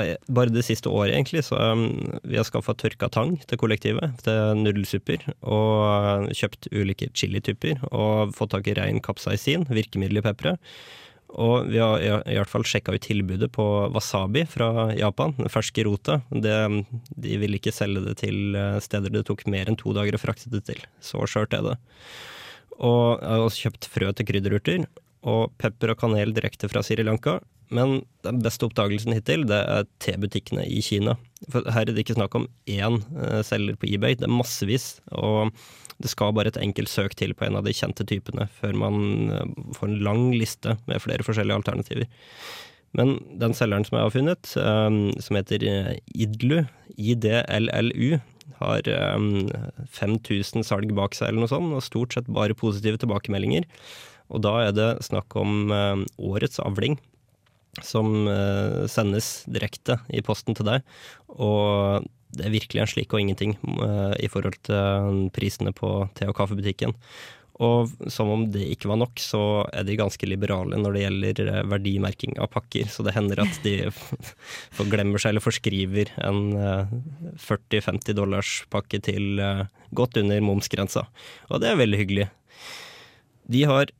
eh, 0.00 0.14
bare 0.32 0.52
det 0.54 0.62
siste 0.64 0.88
året 0.88 1.12
egentlig, 1.12 1.42
så 1.44 1.58
um, 1.74 1.90
vi 2.24 2.38
har 2.38 2.46
skaffa 2.48 2.72
tørka 2.80 3.10
tang 3.12 3.34
til 3.44 3.60
kollektivet, 3.60 4.14
til 4.24 4.62
nudelsupper, 4.62 5.26
og 5.44 5.82
uh, 5.84 6.30
kjøpt 6.32 6.70
ulike 6.72 7.10
chilityper, 7.12 7.82
og 7.92 8.32
fått 8.38 8.54
tak 8.56 8.72
i 8.72 8.76
rein 8.78 9.02
kapsaisin, 9.04 9.68
virkemiddel 9.68 10.22
i 10.22 10.24
pepperet. 10.24 10.72
Og 11.28 11.68
vi 11.68 11.80
har 11.80 12.00
i, 12.00 12.36
hvert 12.38 12.48
fall 12.48 12.64
sjekka 12.64 12.94
ut 12.96 13.04
tilbudet 13.04 13.50
på 13.52 13.64
wasabi 13.92 14.46
fra 14.48 14.88
Japan, 14.96 15.34
den 15.36 15.52
ferske 15.52 15.84
rota. 15.84 16.22
Det, 16.32 16.54
de 17.20 17.36
ville 17.42 17.60
ikke 17.60 17.74
selge 17.74 18.06
det 18.06 18.16
til 18.22 18.56
eh, 18.56 18.78
steder 18.84 19.12
det 19.12 19.26
tok 19.28 19.44
mer 19.52 19.68
enn 19.68 19.76
to 19.78 19.92
dager 19.96 20.16
å 20.16 20.22
frakte 20.22 20.48
det 20.52 20.64
til. 20.70 20.80
Så 21.04 21.20
skjørt 21.28 21.56
er 21.58 21.66
det. 21.66 21.76
Og 22.78 23.18
jeg 23.20 23.28
har 23.28 23.44
også 23.44 23.66
kjøpt 23.66 23.90
frø 23.92 24.10
til 24.16 24.28
krydderurter, 24.30 24.88
og 25.28 25.52
pepper 25.60 25.92
og 25.92 26.00
kanel 26.00 26.32
direkte 26.32 26.70
fra 26.70 26.80
Sri 26.86 27.04
Lanka. 27.04 27.40
Men 27.74 27.98
den 28.24 28.38
beste 28.44 28.68
oppdagelsen 28.68 29.12
hittil, 29.16 29.44
det 29.48 29.58
er 29.60 29.88
T-butikkene 30.00 30.64
i 30.64 30.80
Kina. 30.84 31.18
For 31.52 31.66
her 31.68 31.84
er 31.84 31.92
det 31.92 32.06
ikke 32.06 32.16
snakk 32.16 32.36
om 32.38 32.48
én 32.70 33.02
eh, 33.20 33.42
selger 33.46 33.76
på 33.76 33.90
eBay, 33.90 34.16
det 34.16 34.26
er 34.28 34.32
massevis. 34.32 34.96
Og 35.12 35.52
det 35.98 36.12
skal 36.12 36.34
bare 36.34 36.52
et 36.52 36.60
enkelt 36.62 36.90
søk 36.90 37.16
til 37.18 37.34
på 37.34 37.48
en 37.48 37.58
av 37.58 37.66
de 37.66 37.74
kjente 37.74 38.06
typene 38.06 38.46
før 38.60 38.76
man 38.78 38.96
eh, 39.34 39.52
får 39.76 39.90
en 39.90 40.00
lang 40.06 40.24
liste 40.36 40.76
med 40.86 41.02
flere 41.02 41.26
forskjellige 41.26 41.58
alternativer. 41.58 42.08
Men 42.96 43.18
den 43.36 43.52
selgeren 43.52 43.84
som 43.84 43.98
jeg 43.98 44.06
har 44.06 44.14
funnet, 44.14 44.52
eh, 44.62 44.98
som 45.24 45.38
heter 45.38 45.66
Idlu, 46.14 46.62
IDLLU, 46.96 48.20
har 48.62 48.88
eh, 48.90 49.26
5000 49.98 50.66
salg 50.66 50.94
bak 50.96 51.18
seg 51.18 51.32
eller 51.32 51.44
noe 51.44 51.52
sånt, 51.52 51.74
og 51.74 51.84
stort 51.84 52.14
sett 52.14 52.30
bare 52.30 52.56
positive 52.58 53.00
tilbakemeldinger. 53.02 53.66
Og 54.28 54.44
da 54.44 54.54
er 54.66 54.74
det 54.76 54.90
snakk 55.06 55.32
om 55.40 55.70
årets 55.72 56.60
avling 56.60 56.98
som 57.86 58.28
eh, 58.30 58.84
sendes 58.90 59.42
direkte 59.50 59.98
i 60.08 60.22
posten 60.24 60.56
til 60.58 60.68
deg. 60.68 60.86
Og 61.38 62.06
det 62.36 62.44
er 62.44 62.54
virkelig 62.54 62.82
en 62.82 62.90
slik 62.90 63.14
og 63.14 63.22
ingenting 63.22 63.56
eh, 63.56 64.14
i 64.24 64.30
forhold 64.30 64.58
til 64.68 64.76
eh, 64.76 65.26
prisene 65.34 65.72
på 65.76 65.90
te- 66.18 66.28
og 66.28 66.36
kaffebutikken. 66.38 66.94
Og 67.58 67.90
som 68.12 68.28
om 68.30 68.44
det 68.54 68.68
ikke 68.70 68.86
var 68.86 69.00
nok, 69.00 69.18
så 69.18 69.40
er 69.74 69.82
de 69.82 69.96
ganske 69.98 70.28
liberale 70.30 70.78
når 70.78 70.94
det 70.94 71.00
gjelder 71.02 71.48
verdimerking 71.66 72.36
av 72.38 72.52
pakker. 72.54 72.86
Så 72.92 73.02
det 73.02 73.16
hender 73.16 73.42
at 73.42 73.58
de 73.64 73.88
forglemmer 74.78 75.18
seg 75.18 75.34
eller 75.34 75.42
forskriver 75.42 76.12
en 76.28 76.52
eh, 76.54 76.96
40-50 77.42 78.18
dollars 78.18 78.52
pakke 78.70 79.02
til 79.02 79.42
godt 79.96 80.20
under 80.20 80.44
momsgrensa. 80.44 81.08
Og 81.48 81.64
det 81.64 81.72
er 81.72 81.80
veldig 81.80 82.02
hyggelig. 82.04 82.28
De 83.48 83.64
har, 83.64 83.90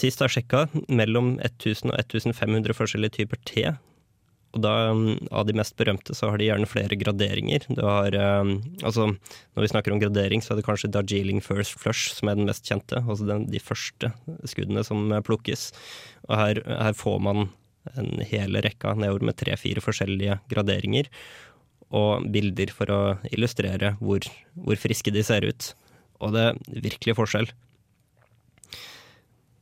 sist 0.00 0.22
jeg 0.22 0.34
sjekka, 0.34 0.66
mellom 0.88 1.36
1000 1.40 1.92
og 1.92 1.98
1500 1.98 2.76
forskjellige 2.76 3.20
typer 3.20 3.40
te. 3.48 3.74
Og 4.56 4.62
da, 4.64 4.72
mm, 4.96 5.28
av 5.36 5.44
de 5.48 5.54
mest 5.58 5.76
berømte, 5.76 6.14
så 6.16 6.30
har 6.30 6.40
de 6.40 6.48
gjerne 6.48 6.68
flere 6.70 6.96
graderinger. 6.96 7.66
Du 7.68 7.82
har, 7.84 8.14
eh, 8.14 8.52
altså, 8.82 9.10
når 9.12 9.66
vi 9.66 9.68
snakker 9.68 9.92
om 9.92 10.00
gradering, 10.00 10.40
så 10.40 10.54
er 10.54 10.56
det 10.60 10.64
kanskje 10.64 10.90
Darjeeling 10.90 11.42
First 11.44 11.76
Flush 11.76 12.14
som 12.16 12.28
er 12.28 12.36
den 12.36 12.48
mest 12.48 12.64
kjente. 12.64 13.02
Altså 13.04 13.26
den, 13.28 13.46
de 13.52 13.60
første 13.60 14.12
skuddene 14.48 14.84
som 14.84 15.12
plukkes. 15.22 15.72
Og 16.28 16.36
her, 16.36 16.62
her 16.64 16.96
får 16.96 17.20
man 17.20 17.50
en 17.94 18.22
hele 18.26 18.62
rekka 18.64 18.96
nedover 18.96 19.28
med 19.28 19.36
tre-fire 19.36 19.84
forskjellige 19.84 20.40
graderinger. 20.48 21.10
Og 21.92 22.24
bilder 22.32 22.72
for 22.72 22.90
å 22.90 23.00
illustrere 23.30 23.96
hvor, 24.00 24.24
hvor 24.56 24.80
friske 24.80 25.12
de 25.12 25.22
ser 25.22 25.44
ut. 25.44 25.74
Og 26.24 26.32
det 26.32 26.48
er 26.48 26.82
virkelig 26.88 27.18
forskjell. 27.20 27.52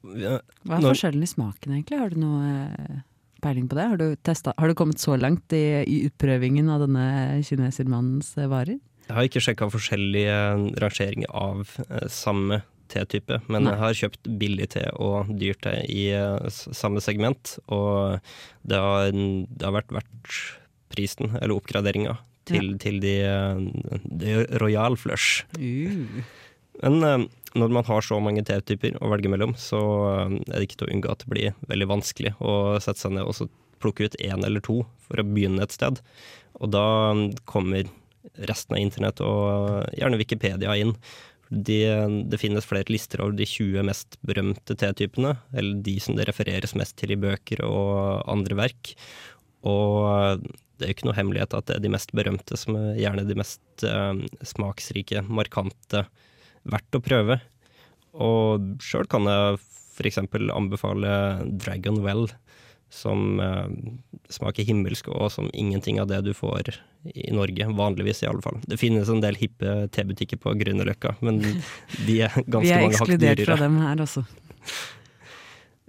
Hva 0.05 0.79
er 0.79 0.85
forskjellen 0.85 1.25
i 1.25 1.31
smaken, 1.31 1.77
egentlig? 1.79 2.01
Har 2.01 2.13
du 2.13 2.21
noe 2.21 2.49
eh, 2.69 2.99
peiling 3.45 3.69
på 3.71 3.79
det? 3.79 3.87
Har 3.93 4.01
du, 4.01 4.07
testet, 4.27 4.55
har 4.59 4.71
du 4.71 4.77
kommet 4.79 5.01
så 5.03 5.17
langt 5.21 5.55
i, 5.57 5.65
i 5.85 6.03
utprøvingen 6.09 6.69
av 6.73 6.85
denne 6.85 7.07
kinesermannens 7.47 8.35
eh, 8.39 8.51
varer? 8.51 8.81
Jeg 9.05 9.17
har 9.19 9.27
ikke 9.29 9.43
sjekka 9.45 9.69
forskjellige 9.73 10.37
rangeringer 10.81 11.33
av 11.37 11.67
eh, 11.89 12.07
samme 12.13 12.63
tetype, 12.93 13.41
men 13.49 13.65
Nei. 13.65 13.73
jeg 13.73 13.81
har 13.81 13.99
kjøpt 14.01 14.31
billig 14.41 14.69
te 14.77 14.85
og 15.03 15.33
dyr 15.41 15.57
te 15.65 15.75
i 15.91 16.07
eh, 16.17 16.47
samme 16.53 17.03
segment, 17.05 17.57
og 17.73 18.21
det 18.63 18.81
har, 18.81 19.11
det 19.13 19.67
har 19.67 19.77
vært 19.77 19.93
verdt 19.99 20.39
prisen, 20.95 21.35
eller 21.41 21.57
oppgraderinga, 21.57 22.17
til, 22.49 22.75
til 22.81 23.01
de, 23.03 23.15
eh, 23.25 24.01
de 24.05 24.39
Royal 24.63 24.99
Flush. 25.01 25.45
Uh. 25.59 26.23
Men 26.83 27.03
eh, 27.07 27.27
når 27.55 27.75
man 27.77 27.87
har 27.87 28.03
så 28.05 28.19
mange 28.23 28.45
tetyper 28.47 28.97
å 28.99 29.11
velge 29.13 29.31
mellom, 29.31 29.55
så 29.59 29.81
eh, 30.11 30.39
er 30.49 30.57
det 30.57 30.69
ikke 30.69 30.81
til 30.83 30.89
å 30.89 30.95
unngå 30.97 31.13
at 31.13 31.25
det 31.25 31.33
blir 31.35 31.61
veldig 31.71 31.91
vanskelig 31.93 32.35
å 32.43 32.55
sette 32.83 33.05
seg 33.05 33.15
ned 33.17 33.29
og 33.29 33.53
plukke 33.83 34.09
ut 34.09 34.17
én 34.23 34.47
eller 34.47 34.65
to 34.65 34.81
for 35.05 35.21
å 35.21 35.27
begynne 35.29 35.63
et 35.65 35.75
sted. 35.75 36.01
Og 36.61 36.73
da 36.73 36.87
mm, 37.15 37.29
kommer 37.51 37.87
resten 38.49 38.77
av 38.77 38.83
internett 38.83 39.21
og 39.23 39.85
gjerne 39.95 40.19
Wikipedia 40.19 40.75
inn. 40.81 40.95
De, 41.55 41.79
det 42.31 42.41
finnes 42.41 42.67
flere 42.67 42.89
lister 42.91 43.21
over 43.23 43.37
de 43.37 43.47
20 43.47 43.85
mest 43.87 44.17
berømte 44.27 44.75
T-typene, 44.81 45.37
eller 45.55 45.83
de 45.85 45.99
som 46.03 46.17
det 46.17 46.27
refereres 46.27 46.73
mest 46.79 46.97
til 46.99 47.13
i 47.15 47.21
bøker 47.21 47.61
og 47.69 48.25
andre 48.33 48.57
verk. 48.65 48.95
Og 49.69 50.41
det 50.75 50.87
er 50.87 50.91
jo 50.91 50.97
ikke 50.97 51.09
noe 51.11 51.19
hemmelighet 51.19 51.55
at 51.55 51.69
det 51.69 51.77
er 51.77 51.85
de 51.85 51.93
mest 51.95 52.15
berømte 52.17 52.59
som 52.59 52.79
er 52.81 52.99
gjerne 52.99 53.27
de 53.29 53.37
mest 53.39 53.85
eh, 53.87 54.25
smaksrike, 54.55 55.23
markante, 55.29 56.07
verdt 56.71 56.99
å 56.99 57.03
prøve. 57.05 57.39
Og 58.15 58.75
sjøl 58.85 59.09
kan 59.11 59.29
jeg 59.29 59.59
f.eks. 59.95 60.21
anbefale 60.55 61.13
Dragon 61.61 62.01
Well, 62.05 62.29
som 62.95 63.41
eh, 63.43 63.69
smaker 64.33 64.67
himmelsk, 64.67 65.09
og 65.11 65.31
som 65.35 65.51
ingenting 65.53 66.01
av 66.03 66.09
det 66.11 66.21
du 66.27 66.33
får 66.37 66.75
i 67.11 67.31
Norge, 67.35 67.67
vanligvis 67.75 68.23
i 68.23 68.29
alle 68.31 68.43
fall. 68.45 68.61
Det 68.71 68.79
finnes 68.81 69.11
en 69.11 69.23
del 69.25 69.39
hippe 69.39 69.89
tebutikker 69.95 70.41
på 70.43 70.55
Grünerløkka, 70.61 71.17
men 71.27 71.43
de 71.43 72.21
er 72.27 72.35
ganske 72.47 72.69
Vi 72.69 72.75
er 72.75 72.87
ekskludert 72.89 73.45
fra 73.49 73.59
dem 73.61 73.81
her, 73.83 74.05
altså. 74.07 74.25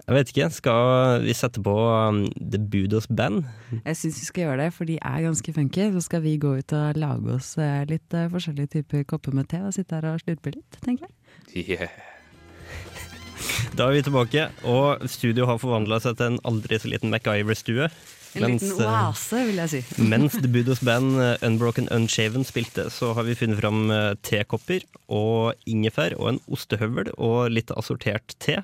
Jeg 0.06 0.14
vet 0.14 0.28
ikke, 0.30 0.46
skal 0.54 1.24
vi 1.24 1.32
sette 1.34 1.58
på 1.66 1.72
um, 1.74 2.20
The 2.38 2.60
Budos 2.62 3.08
Band? 3.10 3.40
Jeg 3.80 3.96
syns 3.98 4.20
vi 4.20 4.26
skal 4.28 4.44
gjøre 4.44 4.58
det, 4.60 4.66
for 4.76 4.86
de 4.86 5.00
er 5.02 5.22
ganske 5.24 5.54
funky. 5.56 5.88
Så 5.96 6.02
skal 6.04 6.20
vi 6.22 6.36
gå 6.38 6.52
ut 6.60 6.74
og 6.78 6.98
lage 7.02 7.32
oss 7.34 7.56
eh, 7.58 7.80
litt 7.90 8.14
eh, 8.14 8.28
forskjellige 8.30 8.70
typer 8.76 9.02
kopper 9.10 9.34
med 9.34 9.48
te 9.50 9.58
og 9.66 9.72
sitte 9.74 9.98
her 9.98 10.12
og 10.12 10.20
slurpe 10.22 10.52
litt, 10.54 10.76
tenker 10.84 11.08
jeg. 11.08 11.64
Yeah. 11.66 11.90
Da 13.76 13.88
er 13.88 13.96
vi 13.96 14.04
tilbake, 14.06 14.44
og 14.62 15.02
studio 15.10 15.48
har 15.50 15.58
forvandla 15.58 15.98
seg 16.04 16.14
til 16.20 16.30
en 16.30 16.38
aldri 16.46 16.78
så 16.78 16.90
liten 16.92 17.10
MacGyver-stue. 17.10 17.88
En 18.36 18.44
Mens, 18.44 18.62
liten 18.62 18.84
eh, 18.86 18.92
oase, 18.92 19.40
vil 19.48 19.58
jeg 19.64 19.72
si. 19.72 19.80
Mens 20.12 20.36
The 20.38 20.52
Budos 20.54 20.84
Band 20.86 21.18
Unbroken 21.42 21.90
Unshaven 21.90 22.46
spilte, 22.46 22.86
så 22.94 23.10
har 23.18 23.26
vi 23.26 23.34
funnet 23.34 23.58
fram 23.58 23.90
tekopper 24.22 24.86
og 25.10 25.58
ingefær 25.66 26.14
og 26.20 26.30
en 26.36 26.40
ostehøvel 26.46 27.10
og 27.16 27.50
litt 27.56 27.74
assortert 27.74 28.38
te. 28.38 28.62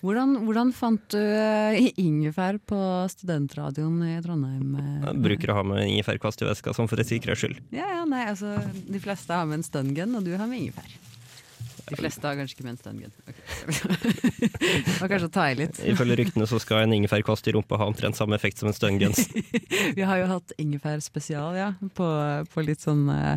Hvordan, 0.00 0.38
hvordan 0.46 0.70
fant 0.72 1.02
du 1.12 1.20
eh, 1.20 1.90
ingefær 2.00 2.56
på 2.64 2.78
studentradioen 3.12 4.00
i 4.08 4.14
Trondheim? 4.24 4.72
eh? 4.80 4.94
Jeg 5.04 5.20
bruker 5.26 5.52
å 5.52 5.58
ha 5.58 5.64
med 5.74 5.84
ingefærkvast 5.90 6.40
i 6.40 6.48
veska, 6.48 6.72
sånn 6.76 6.88
for 6.88 7.02
sikkerhets 7.04 7.44
skyld. 7.44 7.60
Ja, 7.76 7.84
ja, 7.98 8.06
nei, 8.08 8.24
altså, 8.30 8.54
de 8.64 9.02
fleste 9.02 9.36
har 9.36 9.48
med 9.50 9.60
en 9.60 9.66
stungun, 9.66 10.16
og 10.16 10.24
du 10.24 10.32
har 10.40 10.48
med 10.48 10.64
ingefær. 10.64 10.88
De 11.90 11.98
fleste 11.98 12.22
har 12.24 12.38
kanskje 12.38 12.56
ikke 12.56 12.64
med 12.64 12.76
en 12.76 12.80
stungun. 12.80 13.12
Okay. 13.28 13.44
Det 15.00 15.08
kanskje 15.10 15.30
ta 15.34 15.46
i 15.50 15.56
litt. 15.58 15.80
Ifølge 15.90 16.16
ryktene 16.20 16.46
så 16.48 16.60
skal 16.62 16.84
en 16.84 16.94
ingefærkvast 16.94 17.48
i 17.50 17.54
rumpa 17.56 17.80
ha 17.80 17.88
omtrent 17.90 18.18
samme 18.18 18.38
effekt 18.38 18.60
som 18.62 18.70
en 18.70 18.76
stungun. 18.76 19.16
Vi 19.98 20.06
har 20.06 20.22
jo 20.22 20.30
hatt 20.30 20.54
ingefær 20.60 21.02
spesial, 21.04 21.58
ja, 21.58 21.72
på, 21.98 22.08
på 22.52 22.64
litt 22.64 22.84
sånn 22.86 23.04
uh, 23.10 23.36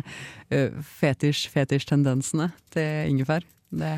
fetisj, 1.00 1.48
fetisj-tendensene 1.52 2.52
til 2.72 3.12
ingefær. 3.12 3.44
Det, 3.74 3.94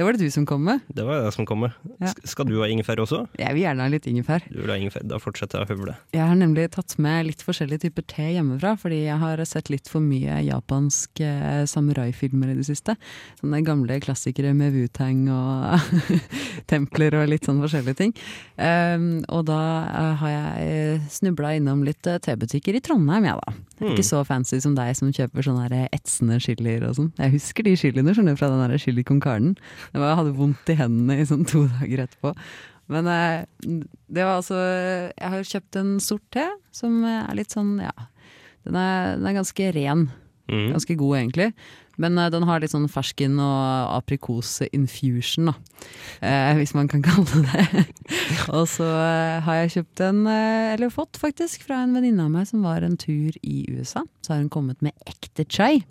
det 0.00 0.04
var 0.06 0.16
det 0.16 0.24
du 0.24 0.32
som 0.32 0.46
kom 0.48 0.62
med. 0.64 0.80
Det 0.88 1.04
var 1.04 1.18
det 1.20 1.30
som 1.34 1.44
kom 1.44 1.58
med. 1.60 1.74
Ja. 2.00 2.08
Skal 2.24 2.46
du 2.48 2.54
ha 2.62 2.66
ingefær 2.72 3.02
også? 3.02 3.18
Jeg 3.36 3.52
vil 3.52 3.66
gjerne 3.66 3.84
ha 3.84 3.92
litt 3.92 4.06
ingefær. 4.08 4.46
Du 4.48 4.62
vil 4.62 4.70
ha 4.72 4.78
ingefær, 4.80 5.02
Da 5.04 5.18
fortsetter 5.20 5.60
jeg 5.60 5.68
å 5.68 5.70
høvle. 5.74 5.96
Jeg 6.16 6.24
har 6.24 6.38
nemlig 6.40 6.70
tatt 6.72 6.94
med 6.96 7.26
litt 7.28 7.44
forskjellige 7.44 7.82
typer 7.82 8.06
te 8.08 8.30
hjemmefra, 8.32 8.72
fordi 8.80 9.02
jeg 9.02 9.20
har 9.20 9.42
sett 9.44 9.68
litt 9.68 9.90
for 9.92 10.00
mye 10.00 10.38
japanske 10.46 11.26
eh, 11.28 11.66
samuraifilmer 11.68 12.54
i 12.54 12.56
det 12.62 12.64
siste. 12.70 12.94
Sånne 13.42 13.60
gamle 13.66 13.98
klassikere 14.00 14.54
med 14.56 14.72
Wu-Tang 14.72 15.26
og 15.36 16.16
templer 16.72 17.18
og 17.20 17.28
litt 17.34 17.44
sånn 17.50 17.60
forskjellige 17.60 18.00
ting. 18.00 18.16
Um, 18.56 19.10
og 19.28 19.44
da 19.52 19.60
eh, 19.84 20.14
har 20.22 20.32
jeg 20.32 21.02
snubla 21.12 21.52
innom 21.58 21.84
litt 21.84 22.08
eh, 22.08 22.22
tebutikker 22.24 22.80
i 22.80 22.80
Trondheim, 22.88 23.28
jeg 23.28 23.36
da. 23.44 23.58
Hmm. 23.80 23.92
Ikke 23.92 24.08
så 24.08 24.24
fancy 24.24 24.62
som 24.64 24.72
deg 24.76 24.96
som 24.96 25.12
kjøper 25.12 25.44
sånne 25.44 25.68
her 25.68 25.92
etsende 25.92 26.40
chilier 26.40 26.88
og 26.88 26.96
sånn. 26.96 27.12
Jeg 27.20 27.36
husker 27.36 27.68
de 27.68 27.76
chiliene 27.84 28.16
skjønner 28.16 28.40
fra 28.40 28.48
den 28.48 28.80
chili 28.80 29.04
con 29.04 29.20
carnen. 29.20 29.60
Det 29.92 30.00
var- 30.00 30.08
Jeg 30.12 30.18
hadde 30.22 30.36
vondt 30.38 30.70
i 30.72 30.78
hendene 30.78 31.18
i 31.20 31.26
sånn 31.28 31.46
to 31.48 31.66
dager 31.80 32.04
etterpå. 32.06 32.34
Men 32.90 33.06
eh, 33.06 33.44
det 34.10 34.24
var 34.26 34.40
altså 34.40 34.56
Jeg 35.14 35.30
har 35.30 35.44
kjøpt 35.46 35.76
en 35.78 35.92
sort 36.02 36.24
te 36.34 36.46
som 36.74 37.04
er 37.04 37.34
litt 37.38 37.50
sånn, 37.54 37.76
ja 37.82 37.92
Den 38.66 38.74
er, 38.76 39.14
den 39.16 39.26
er 39.30 39.38
ganske 39.38 39.68
ren. 39.74 40.08
Mm. 40.50 40.72
Ganske 40.74 40.96
god, 40.98 41.14
egentlig. 41.20 41.52
Men 42.00 42.18
eh, 42.18 42.30
den 42.32 42.42
har 42.48 42.58
litt 42.60 42.72
sånn 42.72 42.88
fersken- 42.90 43.38
og 43.38 43.92
aprikose-infusion, 44.00 45.46
da. 45.50 45.54
Eh, 46.26 46.54
hvis 46.58 46.74
man 46.74 46.88
kan 46.90 47.02
kalle 47.06 47.24
det 47.44 47.44
det. 47.70 47.84
og 48.50 48.66
så 48.68 48.84
eh, 48.88 49.38
har 49.46 49.60
jeg 49.62 49.72
kjøpt 49.76 50.02
en, 50.08 50.20
eller 50.26 50.90
fått 50.92 51.20
faktisk, 51.20 51.62
fra 51.68 51.82
en 51.84 51.94
venninne 51.96 52.24
av 52.26 52.32
meg 52.34 52.48
som 52.50 52.64
var 52.66 52.82
en 52.86 52.96
tur 53.00 53.30
i 53.42 53.62
USA. 53.70 54.02
Så 54.24 54.34
har 54.34 54.42
hun 54.42 54.50
kommet 54.52 54.82
med 54.82 54.92
ekte 55.06 55.46
chai. 55.48 55.84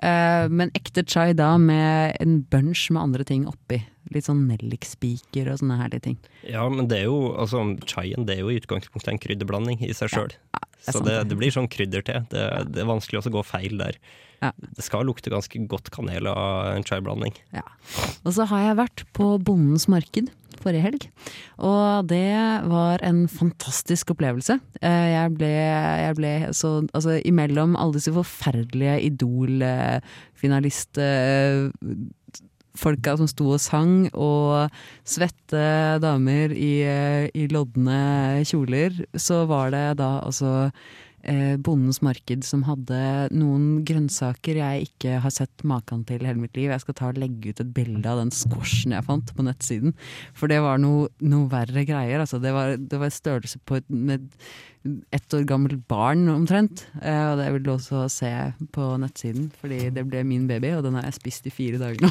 Eh, 0.00 0.46
men 0.48 0.72
ekte 0.78 1.04
chai 1.04 1.32
da 1.36 1.54
med 1.60 2.16
en 2.22 2.40
bunch 2.50 2.88
med 2.94 3.02
andre 3.02 3.26
ting 3.28 3.44
oppi. 3.50 3.82
Litt 4.12 4.26
sånn 4.28 4.46
nellikspiker 4.48 5.48
og 5.52 5.60
sånne 5.60 5.78
herlige 5.80 6.06
ting. 6.08 6.18
Ja, 6.48 6.64
men 6.72 6.88
det 6.90 7.02
er 7.02 7.08
jo, 7.08 7.32
altså, 7.38 7.62
chaien 7.88 8.26
det 8.28 8.36
er 8.36 8.44
jo 8.44 8.50
i 8.52 8.58
utgangspunktet 8.60 9.12
en 9.14 9.22
krydderblanding 9.22 9.84
i 9.86 9.92
seg 9.96 10.12
sjøl. 10.12 10.34
Ja, 10.52 10.64
Så 10.90 11.00
det, 11.06 11.16
det. 11.30 11.38
blir 11.38 11.54
sånn 11.54 11.70
krydderte. 11.70 12.24
Det, 12.32 12.44
det 12.74 12.82
er 12.82 12.90
vanskelig 12.90 13.22
å 13.22 13.32
gå 13.38 13.44
feil 13.46 13.78
der. 13.80 13.98
Ja. 14.42 14.50
Det 14.58 14.82
skal 14.82 15.06
lukte 15.06 15.30
ganske 15.30 15.60
godt 15.70 15.92
kanel 15.94 16.26
av 16.26 16.72
en 16.74 16.82
chai-blanding. 16.84 17.36
Ja. 17.54 17.62
Og 18.26 18.34
så 18.34 18.48
har 18.50 18.64
jeg 18.66 18.80
vært 18.80 19.04
på 19.14 19.36
Bondens 19.38 19.86
marked 19.92 20.32
forrige 20.62 20.84
helg, 20.86 21.06
og 21.58 22.06
det 22.10 22.24
var 22.70 23.02
en 23.06 23.24
fantastisk 23.28 24.14
opplevelse. 24.14 24.58
Eh, 24.80 25.08
Jeg 25.12 25.34
ble, 25.36 25.52
jeg 25.52 26.16
ble 26.18 26.32
så 26.56 26.72
Altså, 26.94 27.18
imellom 27.24 27.76
alle 27.76 27.98
disse 27.98 28.12
forferdelige 28.14 29.00
Idol-finalist 29.10 30.98
folka 32.78 33.16
som 33.20 33.28
sto 33.28 33.50
og 33.52 33.60
sang, 33.62 34.06
og 34.16 34.72
svette 35.04 35.64
damer 36.02 36.54
i, 36.56 36.72
eh, 36.88 37.28
i 37.36 37.46
lodne 37.52 38.42
kjoler, 38.48 39.02
så 39.14 39.42
var 39.48 39.70
det 39.74 39.98
da 40.00 40.14
altså 40.24 40.70
eh, 41.28 41.54
Bondens 41.56 42.00
marked 42.04 42.44
som 42.46 42.64
hadde 42.66 42.98
noen 43.34 43.82
grønnsaker 43.86 44.60
jeg 44.60 44.88
ikke 44.88 45.20
har 45.24 45.34
sett 45.34 45.64
maken 45.68 46.04
til 46.08 46.24
hele 46.26 46.40
mitt 46.40 46.56
liv. 46.58 46.70
Jeg 46.72 46.84
skal 46.84 46.98
ta 46.98 47.10
og 47.12 47.20
legge 47.20 47.52
ut 47.52 47.62
et 47.62 47.72
bilde 47.76 48.08
av 48.08 48.22
den 48.22 48.32
squashen 48.34 48.96
jeg 48.96 49.06
fant 49.08 49.32
på 49.36 49.46
nettsiden. 49.46 49.96
For 50.38 50.52
det 50.52 50.62
var 50.64 50.82
noe, 50.82 51.08
noe 51.22 51.50
verre 51.52 51.86
greier. 51.88 52.22
Altså, 52.22 52.42
det, 52.42 52.54
var, 52.56 52.76
det 52.76 53.00
var 53.02 53.14
størrelse 53.14 53.62
på 53.66 53.80
et, 53.80 53.88
med 53.90 54.28
ett 55.10 55.34
år 55.34 55.44
gammelt 55.46 55.84
barn 55.88 56.26
omtrent. 56.32 56.84
Eh, 57.02 57.26
og 57.30 57.38
det 57.38 57.48
vil 57.54 57.64
du 57.66 57.70
også 57.74 58.02
se 58.10 58.30
på 58.74 58.86
nettsiden, 58.98 59.50
fordi 59.60 59.90
det 59.94 60.04
ble 60.08 60.24
min 60.26 60.48
baby, 60.50 60.72
og 60.76 60.82
den 60.86 60.96
har 60.98 61.06
jeg 61.06 61.18
spist 61.20 61.46
i 61.46 61.52
fire 61.54 61.78
dager 61.78 62.02
nå. 62.02 62.10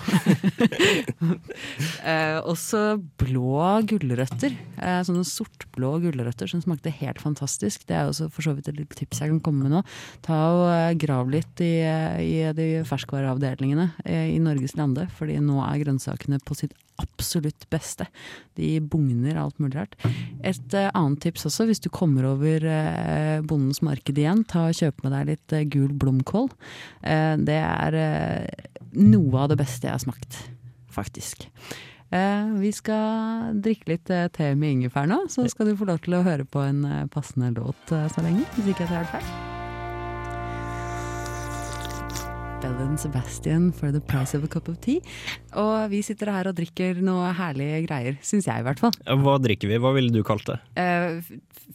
eh, 2.12 2.38
også 2.40 2.84
blå 3.22 3.66
gulrøtter. 3.92 4.56
Eh, 4.80 5.02
sånne 5.08 5.26
sortblå 5.28 5.98
gulrøtter 6.06 6.52
som 6.52 6.64
smakte 6.64 6.94
helt 7.02 7.22
fantastisk. 7.24 7.84
Det 7.90 7.98
er 7.98 8.12
også 8.12 8.30
for 8.32 8.48
så 8.48 8.56
vidt 8.56 8.72
et 8.72 8.80
lite 8.80 9.02
tips 9.02 9.24
jeg 9.24 9.34
kan 9.34 9.44
komme 9.44 9.68
med 9.68 9.76
nå. 9.76 9.84
Ta 10.26 10.40
og 10.52 11.02
Grav 11.02 11.32
litt 11.32 11.62
i, 11.64 11.74
i 11.84 12.38
de 12.56 12.70
ferskvareavdelingene 12.88 13.90
i 14.08 14.40
Norges 14.44 14.78
lande, 14.80 15.08
fordi 15.18 15.38
nå 15.44 15.60
er 15.66 15.84
grønnsakene 15.84 16.40
på 16.46 16.58
sitt 16.58 16.76
absolutt 17.02 17.68
beste. 17.74 18.08
De 18.60 18.76
bugner 18.80 19.40
alt 19.42 19.60
mulig 19.62 19.78
rart. 19.80 19.98
Et 20.46 20.78
uh, 20.78 20.88
annet 20.98 21.22
tips 21.24 21.48
også, 21.50 21.68
hvis 21.70 21.84
du 21.84 21.90
kommer 21.94 22.28
over 22.32 22.66
uh, 22.66 23.44
Bondens 23.46 23.82
marked 23.86 24.18
igjen, 24.18 24.46
ta 24.50 24.68
og 24.70 24.80
kjøp 24.80 25.06
med 25.06 25.16
deg 25.18 25.30
litt 25.34 25.56
uh, 25.58 25.66
gul 25.72 25.92
blomkål. 26.02 26.52
Det 27.02 27.56
er 27.58 27.96
noe 28.98 29.42
av 29.42 29.52
det 29.52 29.58
beste 29.62 29.88
jeg 29.88 29.96
har 29.96 30.04
smakt, 30.04 30.38
faktisk. 30.92 31.48
Vi 32.12 32.72
skal 32.76 33.56
drikke 33.64 33.94
litt 33.94 34.12
te 34.36 34.50
med 34.60 34.76
ingefær 34.76 35.08
nå, 35.10 35.24
så 35.32 35.48
skal 35.52 35.72
du 35.72 35.78
få 35.80 35.88
lov 35.90 36.04
til 36.04 36.20
å 36.20 36.26
høre 36.28 36.46
på 36.46 36.66
en 36.66 36.84
passende 37.14 37.54
låt 37.56 37.96
så 37.96 38.26
lenge, 38.26 38.46
hvis 38.58 38.74
ikke 38.74 38.86
jeg 38.86 38.92
tar 38.92 39.02
helt 39.02 39.16
feil. 39.16 39.51
Bell 42.62 42.78
and 42.84 43.00
Sebastian 43.00 43.72
for 43.74 43.92
the 43.92 44.00
price 44.02 44.34
of 44.38 44.44
a 44.44 44.48
cup 44.48 44.68
of 44.70 44.78
tea. 44.84 45.00
Og 45.58 45.90
vi 45.92 46.02
sitter 46.06 46.30
her 46.34 46.50
og 46.52 46.58
drikker 46.60 47.00
noe 47.04 47.32
herlige 47.38 47.80
greier, 47.88 48.20
syns 48.26 48.46
jeg 48.50 48.62
i 48.62 48.66
hvert 48.68 48.82
fall. 48.82 48.94
Hva 49.24 49.38
drikker 49.42 49.72
vi? 49.72 49.80
Hva 49.82 49.94
ville 49.96 50.14
du 50.14 50.22
kalt 50.28 50.46
det? 50.50 50.60
Uh, 50.78 51.22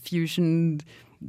fusion 0.06 0.78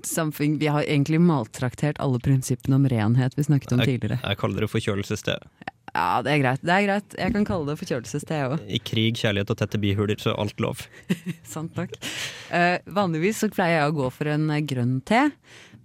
something 0.04 0.58
Vi 0.60 0.68
har 0.68 0.84
egentlig 0.84 1.18
maltraktert 1.24 1.98
alle 2.04 2.20
prinsippene 2.20 2.76
om 2.76 2.86
renhet 2.92 3.38
vi 3.38 3.46
snakket 3.48 3.72
om 3.74 3.80
Jeg- 3.82 3.96
tidligere. 4.02 4.20
Jeg 4.22 4.38
kaller 4.38 4.62
det 4.66 4.70
forkjølelsested. 4.70 5.48
Ja, 5.94 6.22
det 6.26 6.34
er 6.34 6.42
greit. 6.42 6.64
Det 6.66 6.74
er 6.74 6.84
greit. 6.86 7.16
Jeg 7.18 7.34
kan 7.34 7.46
kalle 7.48 7.70
det 7.70 7.78
forkjølelses-te 7.80 8.42
òg. 8.50 8.58
I 8.68 8.80
krig, 8.84 9.18
kjærlighet 9.22 9.54
og 9.54 9.60
tette 9.62 9.80
bihuler, 9.82 10.20
så 10.22 10.36
alt 10.38 10.60
lov. 10.62 10.84
Sant 11.56 11.78
nok. 11.80 11.96
Uh, 12.52 12.76
vanligvis 12.98 13.42
så 13.44 13.50
pleier 13.54 13.82
jeg 13.82 13.94
å 13.94 13.98
gå 14.02 14.12
for 14.14 14.30
en 14.34 14.50
eh, 14.54 14.64
grønn 14.68 15.00
te 15.08 15.24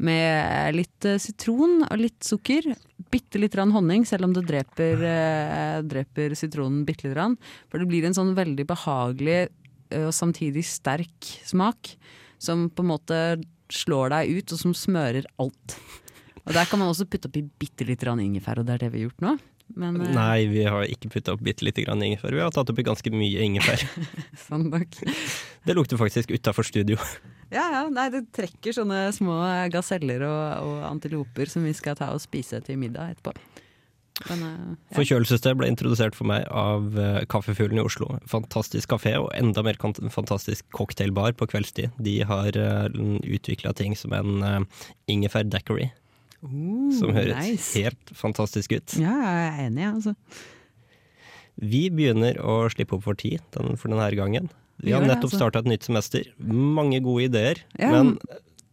med 0.03 0.77
litt 0.77 1.07
uh, 1.09 1.19
sitron 1.23 1.85
og 1.87 2.01
litt 2.01 2.21
sukker. 2.27 2.73
Bitte 3.13 3.41
litt 3.41 3.55
grann 3.55 3.75
honning, 3.75 4.07
selv 4.09 4.29
om 4.29 4.35
det 4.37 4.45
dreper, 4.49 5.07
uh, 5.07 5.79
dreper 5.87 6.37
sitronen 6.39 6.83
bitte 6.89 7.07
lite 7.07 7.17
grann. 7.17 7.39
For 7.71 7.81
det 7.81 7.89
blir 7.91 8.09
en 8.09 8.17
sånn 8.17 8.35
veldig 8.37 8.67
behagelig 8.69 9.39
eh, 9.47 10.07
og 10.07 10.15
samtidig 10.17 10.65
sterk 10.67 11.33
smak 11.47 11.95
som 12.43 12.69
på 12.71 12.83
en 12.83 12.91
måte 12.91 13.19
slår 13.73 14.13
deg 14.13 14.37
ut, 14.37 14.53
og 14.53 14.61
som 14.61 14.75
smører 14.77 15.29
alt. 15.41 15.79
Og 16.43 16.53
der 16.57 16.67
kan 16.67 16.81
man 16.83 16.91
også 16.91 17.07
putte 17.07 17.31
oppi 17.31 17.45
bitte 17.47 17.87
litt 17.87 18.03
ingefær, 18.03 18.61
og 18.61 18.67
det 18.67 18.75
er 18.75 18.85
det 18.85 18.93
vi 18.93 19.03
har 19.03 19.09
gjort 19.09 19.23
nå. 19.23 19.37
Men, 19.75 20.01
eh, 20.01 20.13
Nei, 20.15 20.47
vi 20.51 20.65
har 20.69 20.85
ikke 20.89 21.11
putta 21.13 21.35
opp 21.35 21.43
bitte 21.45 21.65
lite 21.65 21.85
grann 21.85 22.03
ingefær. 22.05 22.35
Vi 22.35 22.43
har 22.43 22.53
tatt 22.55 22.71
oppi 22.73 22.85
ganske 22.87 23.13
mye 23.15 23.47
ingefær. 23.47 23.85
Sånn 24.47 24.69
nok. 24.73 24.99
Det 25.67 25.77
lukter 25.79 26.01
faktisk 26.01 26.35
utafor 26.35 26.67
studio. 26.69 27.01
Ja, 27.53 27.67
ja. 27.69 27.81
Nei, 27.93 28.07
det 28.09 28.23
trekker 28.33 28.73
sånne 28.73 29.11
små 29.13 29.35
gaseller 29.69 30.23
og, 30.25 30.45
og 30.65 30.79
antiloper 30.89 31.51
som 31.53 31.67
vi 31.69 31.75
skal 31.77 31.99
ta 31.99 32.07
og 32.15 32.23
spise 32.23 32.63
til 32.65 32.79
middag 32.81 33.11
etterpå. 33.13 33.35
Men, 34.31 34.45
eh, 34.47 34.63
ja. 34.71 34.95
Forkjølelsessted 34.97 35.59
ble 35.61 35.69
introdusert 35.69 36.17
for 36.17 36.31
meg 36.31 36.47
av 36.49 36.97
uh, 36.97 37.19
Kaffefuglen 37.29 37.77
i 37.77 37.85
Oslo. 37.85 38.09
Fantastisk 38.33 38.95
kafé, 38.95 39.13
og 39.21 39.29
enda 39.37 39.61
mer 39.67 39.77
fantastisk 39.77 40.65
cocktailbar 40.73 41.37
på 41.37 41.51
kveldstid. 41.53 41.93
De 42.01 42.23
har 42.25 42.57
utvikla 42.57 43.77
ting 43.77 43.93
som 44.01 44.17
en 44.17 44.65
ingefær 45.13 45.45
daiquiri, 45.45 45.91
som 46.43 47.13
høres 47.15 47.39
nice. 47.47 47.73
helt 47.79 48.13
fantastisk 48.19 48.73
ut. 48.75 48.97
Ja, 48.99 49.15
jeg 49.15 49.49
er 49.53 49.67
enig, 49.69 49.87
altså. 49.95 50.15
Vi 51.63 51.85
begynner 51.93 52.39
å 52.43 52.63
slippe 52.73 52.97
opp 52.97 53.05
for 53.07 53.19
tid 53.19 53.43
den, 53.55 53.77
for 53.79 53.93
denne 53.93 54.09
gangen. 54.19 54.49
Vi 54.83 54.89
Vi 54.91 54.95
har 54.97 55.05
nettopp 55.05 55.29
altså. 55.31 55.39
starta 55.45 55.61
et 55.63 55.69
nytt 55.71 55.85
semester. 55.87 56.25
Mange 56.43 56.99
gode 57.05 57.29
ideer, 57.29 57.61
Ja. 57.79 57.91
men 57.93 58.17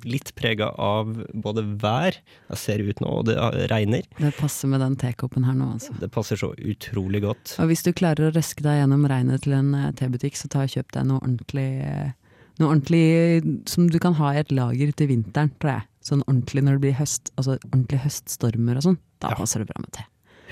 litt 0.05 0.31
prega 0.33 0.69
av 0.79 1.11
både 1.35 1.61
vær, 1.77 2.15
jeg 2.49 2.57
ser 2.57 2.79
ut 2.79 3.01
nå, 3.03 3.09
og 3.19 3.25
det 3.27 3.35
regner. 3.69 4.01
Det 4.17 4.31
passer 4.37 4.67
med 4.71 4.79
den 4.79 4.95
tekoppen 4.95 5.43
her 5.45 5.53
nå, 5.53 5.73
altså. 5.75 5.91
Det 5.99 6.09
passer 6.09 6.37
så 6.39 6.53
utrolig 6.55 7.21
godt. 7.21 7.57
Og 7.59 7.67
hvis 7.67 7.83
du 7.83 7.91
klarer 7.91 8.29
å 8.31 8.33
røske 8.33 8.63
deg 8.63 8.79
gjennom 8.79 9.05
regnet 9.11 9.43
til 9.43 9.53
en 9.59 9.75
eh, 9.75 9.91
tebutikk, 9.91 10.39
så 10.39 10.47
ta 10.49 10.63
og 10.63 10.69
kjøp 10.71 10.91
deg 10.95 11.05
noe 11.05 11.19
ordentlig 11.21 11.69
eh, 11.83 12.11
Noe 12.59 12.73
ordentlig 12.75 13.69
som 13.71 13.85
du 13.87 13.99
kan 14.03 14.13
ha 14.19 14.33
i 14.35 14.39
et 14.41 14.49
lager 14.51 14.89
til 14.91 15.07
vinteren, 15.07 15.47
tror 15.63 15.77
jeg. 15.77 15.83
Sånn 16.09 16.23
ordentlig 16.25 16.63
når 16.65 16.79
det 16.79 16.83
blir 16.87 16.95
høst, 16.99 17.29
altså 17.37 17.57
ordentlig 17.59 17.99
høststormer 18.05 18.79
og 18.81 18.87
sånn. 18.87 18.97
Da 19.21 19.29
Ja. 19.33 19.35
passer 19.37 19.61
det 19.61 19.69
bra 19.69 19.79
med 19.83 19.91
te. 19.93 20.05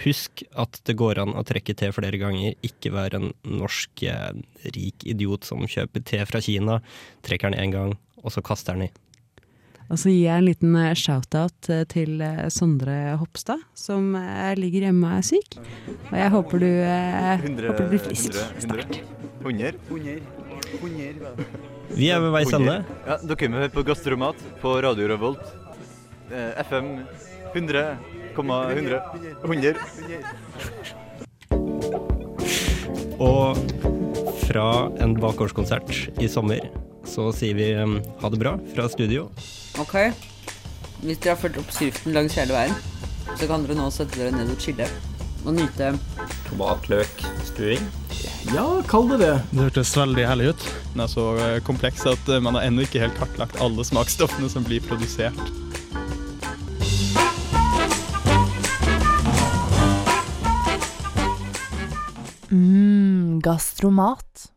Husk 0.03 0.43
at 0.53 0.77
det 0.85 0.93
går 0.99 1.17
an 1.23 1.33
å 1.33 1.41
trekke 1.43 1.73
te 1.75 1.87
flere 1.91 2.19
ganger. 2.21 2.53
Ikke 2.61 2.91
være 2.93 3.15
en 3.17 3.31
norsk 3.43 4.03
eh, 4.05 4.31
rik 4.75 5.01
idiot 5.09 5.43
som 5.47 5.63
kjøper 5.65 6.03
te 6.05 6.19
fra 6.29 6.39
Kina, 6.45 6.81
trekker 7.25 7.49
den 7.49 7.59
én 7.63 7.73
gang, 7.73 7.97
og 8.21 8.29
så 8.35 8.43
kaster 8.45 8.77
den 8.77 8.89
i. 8.89 8.91
Og 9.89 9.95
så 9.97 10.11
gir 10.11 10.27
jeg 10.27 10.37
en 10.37 10.45
liten 10.45 10.75
eh, 10.75 10.93
shout-out 10.93 11.69
eh, 11.73 11.85
til 11.89 12.21
Sondre 12.53 13.17
Hopstad, 13.17 13.63
som 13.73 14.11
ligger 14.59 14.85
hjemme 14.91 15.07
og 15.07 15.17
er 15.17 15.25
syk. 15.25 15.57
Og 16.11 16.17
jeg 16.19 16.29
håper 16.35 16.59
du, 16.59 16.67
eh, 16.67 17.41
100, 17.41 17.71
håper 17.71 17.87
du 17.87 17.89
blir 17.95 18.05
frisk 18.05 18.35
100, 18.35 18.61
snart. 18.67 19.01
100. 19.41 19.73
100. 19.89 20.21
100. 20.83 21.76
Vi 21.95 22.09
er 22.11 22.19
ved 22.21 22.31
veis 22.35 22.51
ende. 22.53 22.81
Ja, 23.07 23.17
dere 23.23 23.49
må 23.51 23.61
høre 23.61 23.71
på 23.73 23.83
Gastromat 23.87 24.41
på 24.61 24.73
Radio 24.83 25.07
Revolt. 25.09 25.45
Eh, 26.31 26.51
FM 26.67 26.87
100, 27.53 27.97
100. 28.35 29.01
100. 29.43 29.75
Og 33.23 33.57
fra 34.47 34.67
en 35.01 35.15
bakgårdskonsert 35.17 35.89
i 36.21 36.27
sommer 36.29 36.61
så 37.07 37.29
sier 37.35 37.55
vi 37.57 37.71
ha 37.73 38.29
det 38.29 38.39
bra 38.41 38.57
fra 38.73 38.87
studio. 38.91 39.29
Ok, 39.79 39.95
hvis 41.01 41.19
dere 41.23 41.33
har 41.33 41.39
fulgt 41.41 41.59
oppskriften 41.61 42.15
langs 42.15 42.35
hele 42.37 42.53
veien, 42.55 42.75
så 43.37 43.47
kan 43.47 43.63
dere 43.63 43.77
nå 43.79 43.87
sette 43.93 44.19
dere 44.19 44.35
ned 44.35 44.51
og 44.51 44.59
chille. 44.61 44.87
Og 45.45 45.55
nyte 45.55 45.93
Tomatløkstuing. 46.49 47.83
Ja, 48.55 48.81
kall 48.87 49.09
det 49.09 49.17
det. 49.19 49.33
Det 49.51 49.63
hørtes 49.65 49.89
veldig 49.97 50.23
herlig 50.23 50.51
ut. 50.53 50.65
Den 50.93 51.01
er 51.03 51.09
så 51.11 51.23
eh, 51.43 51.57
kompleks 51.67 52.05
at 52.07 52.29
eh, 52.31 52.39
man 52.39 52.55
har 52.55 52.63
ennå 52.67 52.85
ikke 52.85 53.01
helt 53.03 53.17
kartlagt 53.19 53.59
alle 53.59 53.83
smaksstoffene 53.83 54.47
som 54.51 54.63
blir 54.63 54.79
produsert. 54.87 55.35
Mmm, 62.47 63.41
gastromat. 63.43 64.47